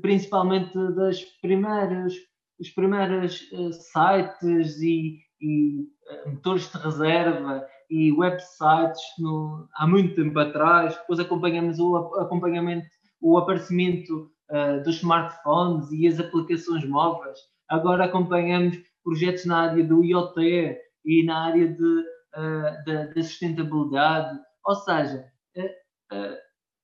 [0.00, 2.14] principalmente das primeiras,
[2.58, 3.48] os primeiros
[3.92, 5.86] sites e, e
[6.26, 12.86] motores de reserva e websites no, há muito tempo atrás, depois acompanhamos o acompanhamento,
[13.20, 17.38] o aparecimento uh, dos smartphones e as aplicações móveis.
[17.68, 24.38] Agora acompanhamos projetos na área do IoT e na área de, uh, da, da, sustentabilidade.
[24.64, 25.24] Ou seja,
[25.56, 26.36] uh,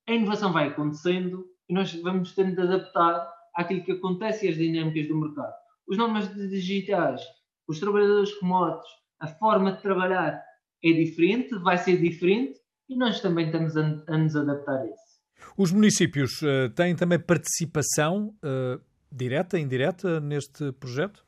[0.08, 4.56] a inovação vai acontecendo e nós vamos tendo de adaptar àquilo que acontece e às
[4.56, 5.52] dinâmicas do mercado.
[5.88, 7.20] Os nomes digitais,
[7.68, 8.88] os trabalhadores remotos,
[9.20, 10.42] a forma de trabalhar
[10.84, 15.12] é diferente, vai ser diferente e nós também estamos a, a nos adaptar a isso.
[15.56, 21.24] Os municípios uh, têm também participação uh, direta, indireta neste projeto?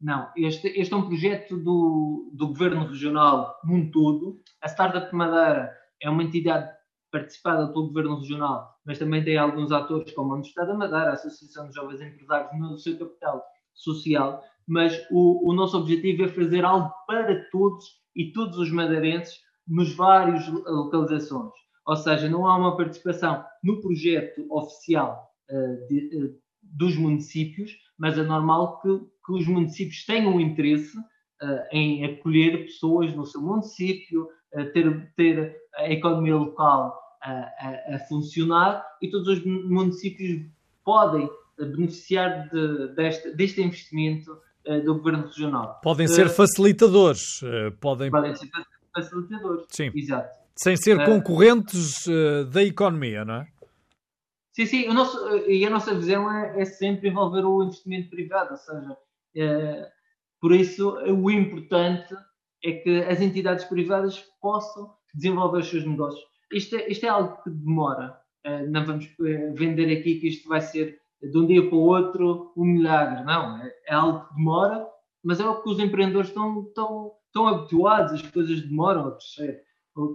[0.00, 4.40] Não, este, este é um projeto do, do Governo Regional num todo.
[4.60, 6.68] A Startup Madeira é uma entidade
[7.10, 11.12] participada pelo Governo Regional, mas também tem alguns atores como a Universidade da Madeira, a
[11.12, 16.64] Associação de Jovens Empresários no seu capital social, mas o, o nosso objetivo é fazer
[16.64, 21.52] algo para todos e todos os madeirenses nos vários localizações.
[21.86, 28.16] Ou seja, não há uma participação no projeto oficial uh, de, uh, dos municípios, mas
[28.16, 34.28] é normal que, que os municípios tenham interesse uh, em acolher pessoas no seu município,
[34.74, 40.44] ter, ter a economia local a, a, funcionar e todos os municípios
[40.84, 44.36] podem beneficiar de, deste, deste investimento
[44.84, 45.80] do Governo Regional.
[45.82, 47.42] Podem ser eh, facilitadores.
[47.42, 48.10] Eh, podem...
[48.10, 48.48] podem ser
[48.94, 49.66] facilitadores.
[49.68, 49.90] Sim.
[49.94, 50.38] Exato.
[50.56, 52.04] Sem ser concorrentes
[52.52, 53.48] da economia, não é?
[54.52, 54.88] Sim, sim.
[54.88, 58.96] O nosso, e a nossa visão é, é sempre envolver o investimento privado, ou seja,
[59.34, 59.90] é,
[60.38, 62.14] por isso o importante
[62.62, 66.22] é que as entidades privadas possam desenvolver os seus negócios.
[66.52, 68.20] Isto é, isto é algo que demora.
[68.68, 69.08] não vamos
[69.54, 73.24] vender aqui que isto vai ser de um dia para o outro um milagre.
[73.24, 74.86] Não, é, é algo que demora,
[75.22, 79.62] mas é o que os empreendedores estão, estão, estão habituados, as coisas demoram a crescer.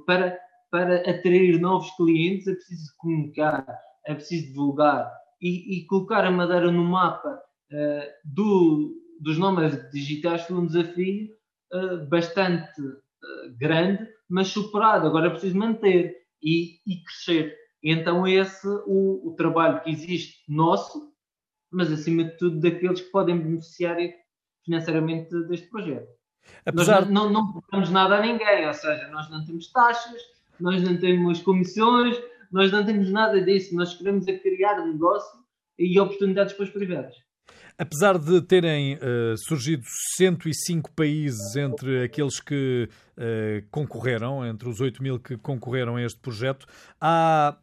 [0.06, 0.38] Para,
[0.70, 3.66] para atrair novos clientes é preciso comunicar,
[4.06, 7.40] é preciso divulgar e, e colocar a Madeira no mapa
[7.72, 11.30] uh, do, dos nomes digitais foi um desafio
[11.74, 15.08] uh, bastante uh, grande, mas superado.
[15.08, 17.56] Agora é preciso manter e, e crescer.
[17.90, 21.10] Então, esse o, o trabalho que existe nosso,
[21.72, 23.96] mas acima de tudo daqueles que podem beneficiar
[24.66, 26.10] financeiramente deste projeto.
[26.66, 27.02] Apesar...
[27.06, 30.22] Nós não, não, pagamos nada a ninguém, ou seja, nós não temos taxas,
[30.60, 32.18] nós não temos comissões,
[32.52, 33.74] nós não temos nada disso.
[33.74, 35.40] Nós queremos a é criar negócio
[35.80, 37.16] e oportunidades para os privados.
[37.78, 39.84] Apesar de terem uh, surgido
[40.18, 46.20] 105 países entre aqueles que uh, concorreram, entre os 8 mil que concorreram a este
[46.20, 46.66] projeto,
[47.00, 47.56] há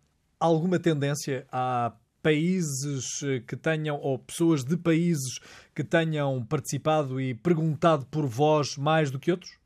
[0.44, 5.38] alguma tendência a países eh, que tenham, ou pessoas de países
[5.74, 9.58] que tenham participado e perguntado por vós mais do que outros?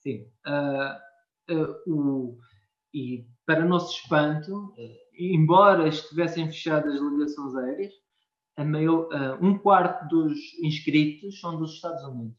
[0.00, 0.26] Sim.
[0.46, 2.38] Uh, uh, o,
[2.92, 4.74] e para nosso espanto, uh,
[5.18, 7.92] embora estivessem fechadas as ligações aéreas,
[8.58, 9.08] maior,
[9.40, 12.36] um quarto dos inscritos são dos Estados Unidos.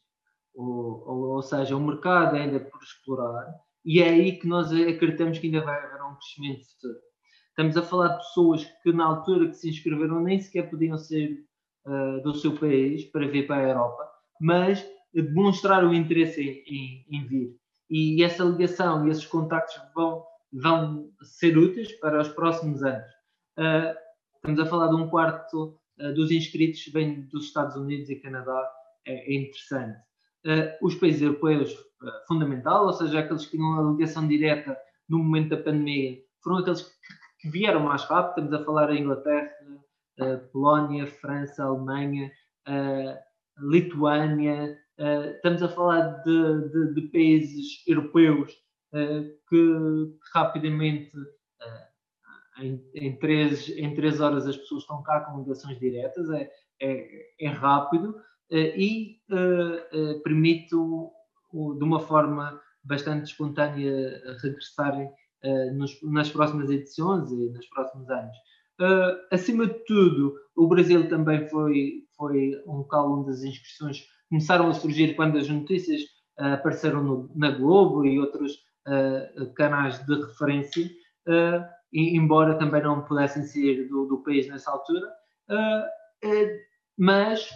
[0.53, 5.39] Ou, ou, ou seja, o mercado ainda por explorar, e é aí que nós acreditamos
[5.39, 6.99] que ainda vai haver um crescimento futuro.
[7.57, 11.45] Estamos a falar de pessoas que na altura que se inscreveram nem sequer podiam ser
[11.87, 17.25] uh, do seu país para vir para a Europa, mas demonstraram interesse em, em, em
[17.25, 17.55] vir.
[17.89, 23.07] E essa ligação e esses contactos vão, vão ser úteis para os próximos anos.
[23.57, 23.95] Uh,
[24.35, 25.79] estamos a falar de um quarto
[26.13, 28.69] dos inscritos vem dos Estados Unidos e Canadá,
[29.07, 29.97] é, é interessante.
[30.81, 31.73] os países europeus,
[32.27, 34.77] fundamental, ou seja, aqueles que tinham a ligação direta
[35.07, 36.91] no momento da pandemia, foram aqueles que,
[37.45, 38.45] que vieram mais rápido.
[38.45, 39.51] Estamos a falar da Inglaterra,
[40.51, 42.31] Polónia, França, Alemanha,
[43.59, 48.53] Lituânia, Uh, estamos a falar de, de, de países europeus
[49.49, 51.11] que rapidamente,
[52.59, 56.49] em, em, três, em três horas, as pessoas estão cá com ligações diretas, é,
[56.81, 58.15] é, é rápido
[58.49, 59.19] e
[60.23, 65.11] permite, de uma forma bastante espontânea, regressarem
[65.73, 68.35] nos, nas próximas edições e nos próximos anos.
[69.31, 74.73] acima de tudo, o Brasil também foi, foi um local onde as inscrições começaram a
[74.73, 76.01] surgir quando as notícias
[76.39, 78.53] uh, apareceram no, na Globo e outros
[78.87, 80.85] uh, canais de referência,
[81.27, 85.07] uh, embora também não pudessem sair do, do país nessa altura,
[86.97, 87.49] mas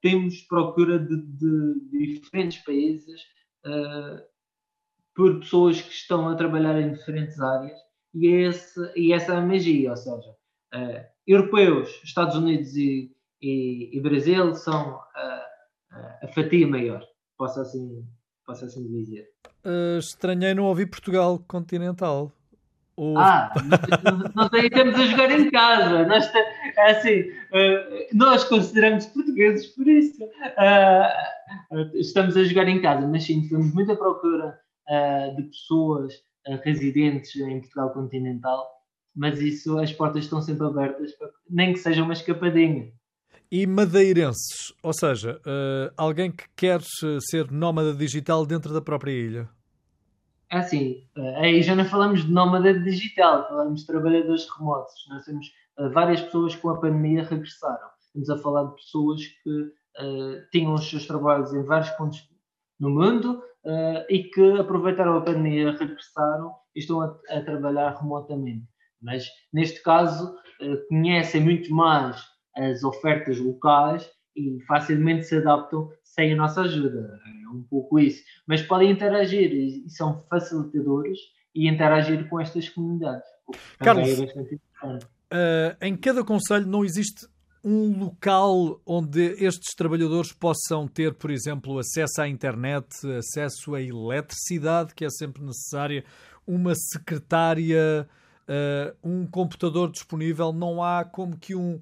[0.00, 3.20] temos procura de, de diferentes países
[5.14, 7.78] por pessoas que estão a trabalhar em diferentes áreas
[8.14, 10.34] e, esse, e essa é a magia, ou seja,
[11.26, 13.10] europeus, Estados Unidos e,
[13.40, 15.00] e, e Brasil são
[16.22, 17.04] a fatia maior,
[17.36, 18.04] posso assim,
[18.46, 19.28] posso assim dizer.
[19.64, 22.32] Uh, estranhei não ouvir Portugal continental.
[22.96, 23.18] Ou...
[23.18, 23.52] Ah,
[24.34, 26.06] nós aí estamos a jogar em casa.
[26.06, 26.30] Nós,
[26.76, 30.22] é assim, uh, nós consideramos portugueses por isso.
[30.24, 34.63] Uh, estamos a jogar em casa, mas sim, temos muita procura uh,
[35.36, 36.12] de pessoas
[36.62, 38.68] residentes em Portugal continental.
[39.16, 42.92] Mas isso, as portas estão sempre abertas, para, nem que seja uma escapadinha
[43.56, 46.80] e madeirenses, ou seja, uh, alguém que quer
[47.30, 49.48] ser nómada digital dentro da própria ilha.
[50.50, 54.94] É assim, uh, aí já não falamos de nómada digital, falamos de trabalhadores remotos.
[55.08, 55.46] Nós temos
[55.78, 57.88] uh, várias pessoas que com a pandemia regressaram.
[58.00, 59.84] Estamos a falar de pessoas que
[60.50, 62.28] tinham os seus trabalhos em vários pontos
[62.80, 63.40] no mundo
[64.08, 68.64] e que aproveitaram a pandemia, regressaram e estão a, a trabalhar remotamente.
[69.00, 70.34] Mas neste caso
[70.88, 72.22] conhecem muito mais
[72.56, 77.18] as ofertas locais e facilmente se adaptam sem a nossa ajuda.
[77.44, 78.22] É um pouco isso.
[78.46, 81.18] Mas podem interagir e são facilitadores
[81.54, 83.28] e interagir com estas comunidades.
[83.78, 87.26] Carlos, é uh, em cada conselho não existe
[87.64, 92.86] um local onde estes trabalhadores possam ter, por exemplo, acesso à internet,
[93.16, 96.04] acesso à eletricidade, que é sempre necessária,
[96.46, 98.06] uma secretária,
[98.46, 100.52] uh, um computador disponível.
[100.52, 101.80] Não há como que um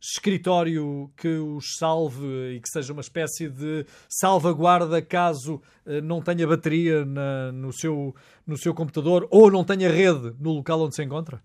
[0.00, 6.46] escritório que os salve e que seja uma espécie de salvaguarda caso eh, não tenha
[6.46, 8.14] bateria na, no, seu,
[8.46, 11.42] no seu computador ou não tenha rede no local onde se encontra?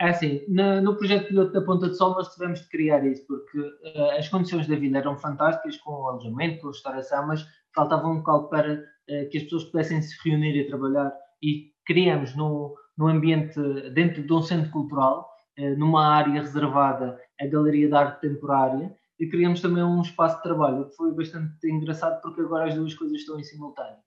[0.00, 3.22] É assim, no, no projeto piloto da Ponta de Sol nós tivemos de criar isso
[3.26, 7.46] porque uh, as condições da vida eram fantásticas com o alojamento, com a restauração, mas
[7.74, 12.34] faltava um local para uh, que as pessoas pudessem se reunir e trabalhar e criamos
[12.34, 15.28] no, no ambiente dentro de um centro cultural
[15.58, 20.42] uh, numa área reservada a Galeria de Arte Temporária e criamos também um espaço de
[20.44, 23.98] trabalho, que foi bastante engraçado porque agora as duas coisas estão em simultâneo.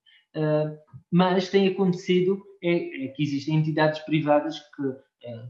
[1.12, 4.98] Mas tem acontecido é, é, que existem entidades privadas que, uh,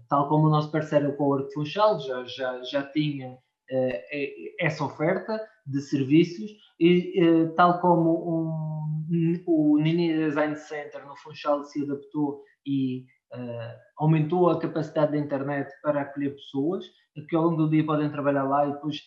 [0.09, 5.79] tal como o nosso parceiro de Funchal, já, já, já tinha uh, essa oferta de
[5.79, 13.05] serviços e tal como um, o Nini Design Center no Funchal se adaptou e
[13.97, 16.85] aumentou a capacidade da internet para acolher pessoas,
[17.29, 18.97] que ao longo do dia podem trabalhar lá e depois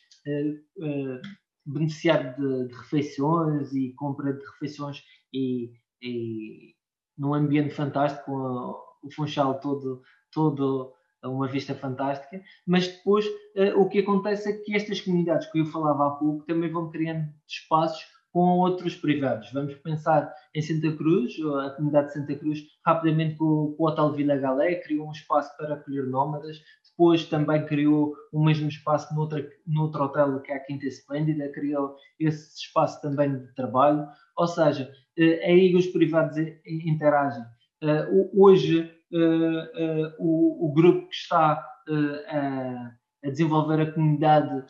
[1.66, 5.02] beneficiar de, de, refeições e compra de refeições
[5.36, 5.72] e,
[6.02, 6.74] e
[7.16, 10.92] num ambiente fantástico, com o Funchal todo, todo
[11.24, 15.66] uma vista fantástica, mas depois uh, o que acontece é que estas comunidades que eu
[15.66, 19.50] falava há pouco também vão criando espaços com outros privados.
[19.52, 21.34] Vamos pensar em Santa Cruz,
[21.64, 25.74] a comunidade de Santa Cruz, rapidamente com o Hotel Vila Galé, criou um espaço para
[25.74, 26.58] acolher nómadas,
[26.96, 31.94] depois também criou o mesmo espaço noutra, noutro hotel que é a Quinta Esplêndida, criou
[32.18, 37.44] esse espaço também de trabalho, ou seja, é aí os privados interagem.
[37.82, 41.62] Eh, hoje eh, o, grupo que está
[42.28, 42.92] a,
[43.30, 44.64] desenvolver a comunidade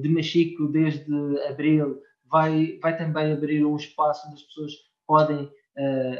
[0.00, 1.12] de Machico desde
[1.48, 2.00] abril
[2.30, 4.72] vai, vai também abrir um espaço onde as pessoas
[5.06, 5.50] podem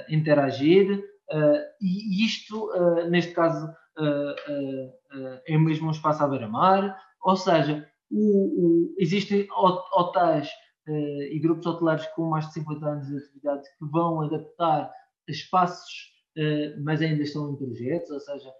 [0.08, 1.02] interagir
[1.80, 2.70] e isto,
[3.10, 3.68] neste caso,
[5.46, 10.48] é mesmo um espaço à beira-mar, ou seja, o, o, existem hotéis
[10.86, 14.92] e grupos hotelares com mais de 50 anos de atividade que vão adaptar
[15.26, 16.12] espaços,
[16.82, 18.52] mas ainda estão em projetos, ou seja,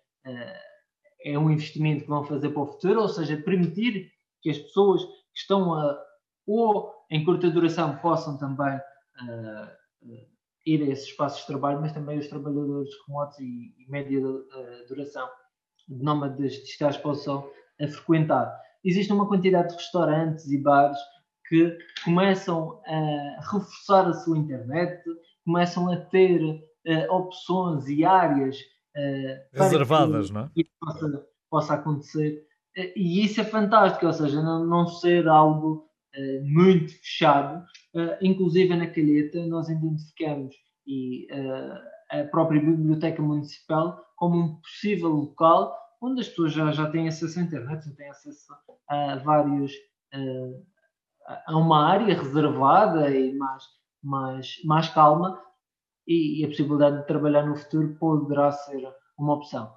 [1.25, 4.11] é um investimento que vão fazer para o futuro, ou seja, permitir
[4.41, 5.99] que as pessoas que estão a,
[6.47, 9.71] ou em curta duração possam também uh,
[10.67, 14.45] ir a esses espaços de trabalho, mas também os trabalhadores remotos e, e média uh,
[14.89, 15.29] duração
[15.89, 17.51] de nómadas digitais possam
[17.81, 18.55] a frequentar.
[18.85, 20.99] Existe uma quantidade de restaurantes e bares
[21.49, 25.03] que começam a reforçar a sua internet,
[25.45, 30.51] começam a ter uh, opções e áreas uh, reservadas, não é?
[30.57, 32.47] Isso possa, possa acontecer.
[32.77, 35.89] Uh, e isso é fantástico, ou seja, não, não ser algo
[36.45, 37.67] muito fechado.
[38.21, 40.55] Inclusive na Calheta nós identificamos
[40.87, 41.27] e
[42.11, 47.39] a própria Biblioteca Municipal como um possível local onde as pessoas já, já têm acesso
[47.39, 48.47] à internet, já têm acesso
[48.89, 49.73] a vários
[51.47, 53.65] a uma área reservada e mais,
[54.03, 55.41] mais, mais calma
[56.07, 58.87] e, e, a possibilidade de trabalhar no futuro poderá ser
[59.19, 59.75] uma opção.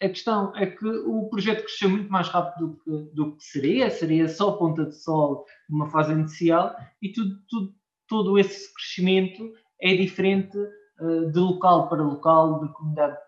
[0.00, 3.90] A questão é que o projeto cresceu muito mais rápido do que, do que seria,
[3.90, 7.74] seria só ponta de sol numa fase inicial e tudo, tudo,
[8.06, 13.18] todo esse crescimento é diferente uh, de local para local, de comunidade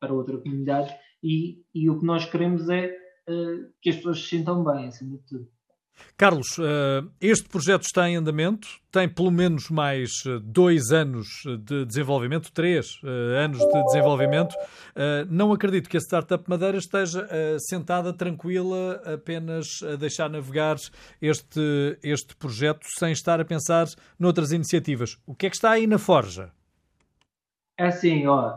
[0.00, 2.88] para outra comunidade e, e o que nós queremos é
[3.28, 5.55] uh, que as pessoas se sintam bem, acima de tudo.
[6.16, 11.26] Carlos, eh, este projeto está em andamento, tem pelo menos mais eh, dois anos
[11.60, 14.54] de desenvolvimento, três eh, anos de desenvolvimento.
[15.28, 17.28] Não acredito que a Startup Madeira esteja
[17.68, 20.76] sentada tranquila, apenas a deixar navegar
[21.20, 23.86] este, este projeto sem estar a pensar
[24.18, 25.18] noutras iniciativas.
[25.26, 26.50] O que é que está aí na forja?
[27.78, 28.56] É assim, ó,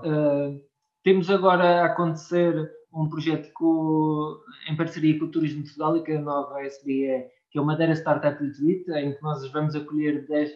[1.04, 4.38] temos agora a acontecer um projeto com,
[4.68, 7.66] em parceria com o Turismo de Portugal e com a nova SBE, que é o
[7.66, 10.52] Madeira Startup Retreat, em que nós vamos acolher 10,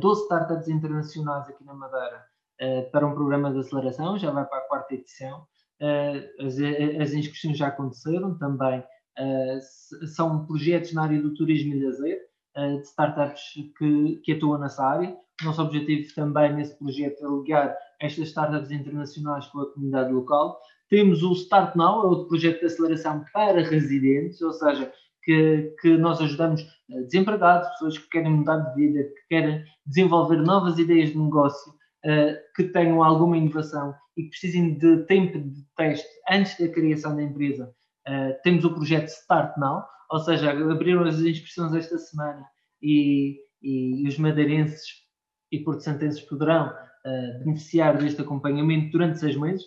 [0.00, 2.24] 12 eh, startups internacionais aqui na Madeira
[2.58, 5.46] eh, para um programa de aceleração, já vai para a quarta edição.
[5.80, 6.30] Eh,
[7.00, 8.82] as, inscrições já aconteceram também.
[10.14, 12.20] São projetos na área do turismo e lazer,
[12.56, 13.42] de startups
[13.76, 15.16] que, que atuam nessa área.
[15.42, 20.60] O nosso objetivo também nesse projeto é ligar estas startups internacionais com a comunidade local
[20.88, 25.96] temos o Start Now, é outro projeto de aceleração para residentes, ou seja, que, que
[25.98, 31.18] nós ajudamos desempregados, pessoas que querem mudar de vida, que querem desenvolver novas ideias de
[31.18, 36.68] negócio, uh, que tenham alguma inovação e que precisem de tempo de teste antes da
[36.68, 37.70] criação da empresa.
[38.08, 42.46] Uh, temos o projeto Start Now, ou seja, abriram as inscrições esta semana
[42.82, 44.80] e, e os madeirenses
[45.52, 46.72] e porto-santenses poderão
[47.44, 49.64] beneficiar deste acompanhamento durante seis meses.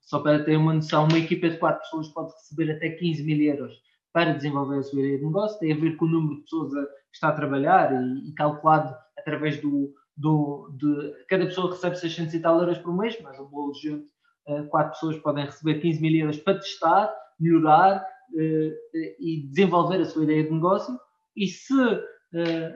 [0.00, 3.40] Só para ter uma noção, uma equipa de quatro pessoas pode receber até 15 mil
[3.40, 3.72] euros
[4.12, 5.58] para desenvolver a sua ideia de negócio.
[5.58, 8.94] Tem a ver com o número de pessoas que está a trabalhar e, e calculado
[9.18, 11.24] através do, do, de.
[11.28, 14.06] Cada pessoa recebe 600 e tal euros por mês, mas o bolo junto,
[14.48, 18.72] uh, quatro pessoas podem receber 15 mil euros para testar, melhorar uh,
[19.20, 20.98] e desenvolver a sua ideia de negócio.
[21.36, 22.00] E se uh,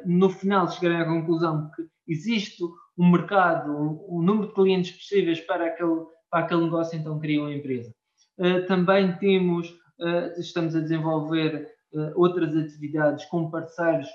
[0.06, 2.62] no final chegarem à conclusão que existe
[2.96, 6.00] um mercado, um, um número de clientes possíveis para aquele
[6.34, 7.94] para aquele negócio, então criam a empresa.
[8.36, 9.70] Uh, também temos,
[10.00, 14.08] uh, estamos a desenvolver uh, outras atividades com parceiros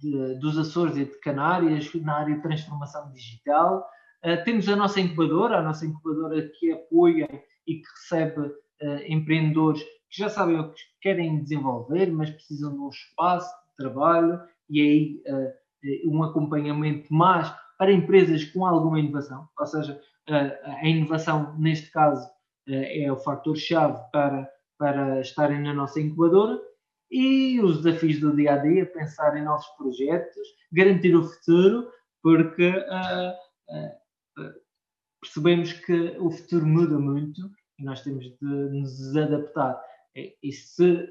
[0.00, 3.86] de, dos Açores e de Canárias na área de transformação digital.
[4.44, 7.28] temos a nossa incubadora, a nossa incubadora que apoia
[7.66, 8.50] e que recebe
[9.08, 14.40] empreendedores que já sabem o que querem desenvolver, mas precisam de um espaço de trabalho
[14.70, 15.22] e aí
[16.06, 22.28] um acompanhamento mais para empresas com alguma inovação, ou seja, a inovação, neste caso,
[22.68, 24.48] é o fator-chave para,
[24.78, 26.60] para estarem na nossa incubadora
[27.10, 31.92] e os desafios do dia a dia, pensar em novos projetos, garantir o futuro,
[32.22, 33.32] porque uh,
[34.40, 34.52] uh,
[35.20, 39.78] percebemos que o futuro muda muito e nós temos de nos adaptar.
[40.14, 41.08] E se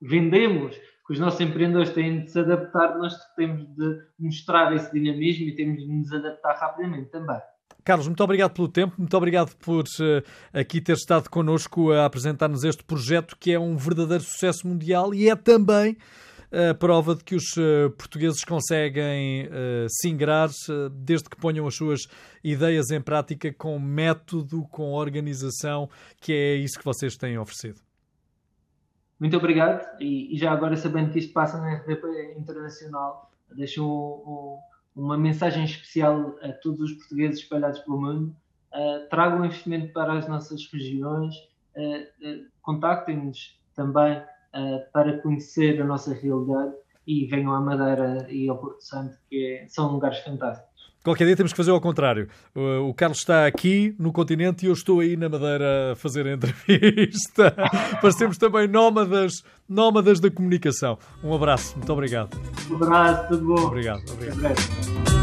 [0.00, 0.76] vendemos
[1.06, 5.56] que os nossos empreendedores têm de se adaptar, nós temos de mostrar esse dinamismo e
[5.56, 7.40] temos de nos adaptar rapidamente também.
[7.84, 12.64] Carlos, muito obrigado pelo tempo, muito obrigado por uh, aqui ter estado connosco a apresentar-nos
[12.64, 15.96] este projeto que é um verdadeiro sucesso mundial e é também
[16.70, 20.50] a prova de que os uh, portugueses conseguem uh, se ingrar
[20.92, 22.00] desde que ponham as suas
[22.44, 25.88] ideias em prática com método, com organização,
[26.20, 27.80] que é isso que vocês têm oferecido.
[29.18, 34.58] Muito obrigado e, já agora sabendo que isto passa na RDP Internacional, deixo o
[34.94, 38.36] uma mensagem especial a todos os portugueses espalhados pelo mundo.
[38.72, 41.34] Uh, tragam investimento para as nossas regiões,
[41.76, 44.22] uh, uh, contactem-nos também
[44.92, 46.74] para conhecer a nossa realidade
[47.06, 50.71] e venham à Madeira e ao Porto Santo, que é, são lugares fantásticos.
[51.02, 52.28] Qualquer dia temos que fazer ao contrário.
[52.54, 56.34] O Carlos está aqui no continente e eu estou aí na Madeira a fazer a
[56.34, 57.54] entrevista.
[58.00, 60.98] Parecemos também nómadas, nómadas da comunicação.
[61.22, 62.38] Um abraço, muito obrigado.
[62.70, 63.62] Um abraço, tudo bom.
[63.66, 65.21] Obrigado, obrigado.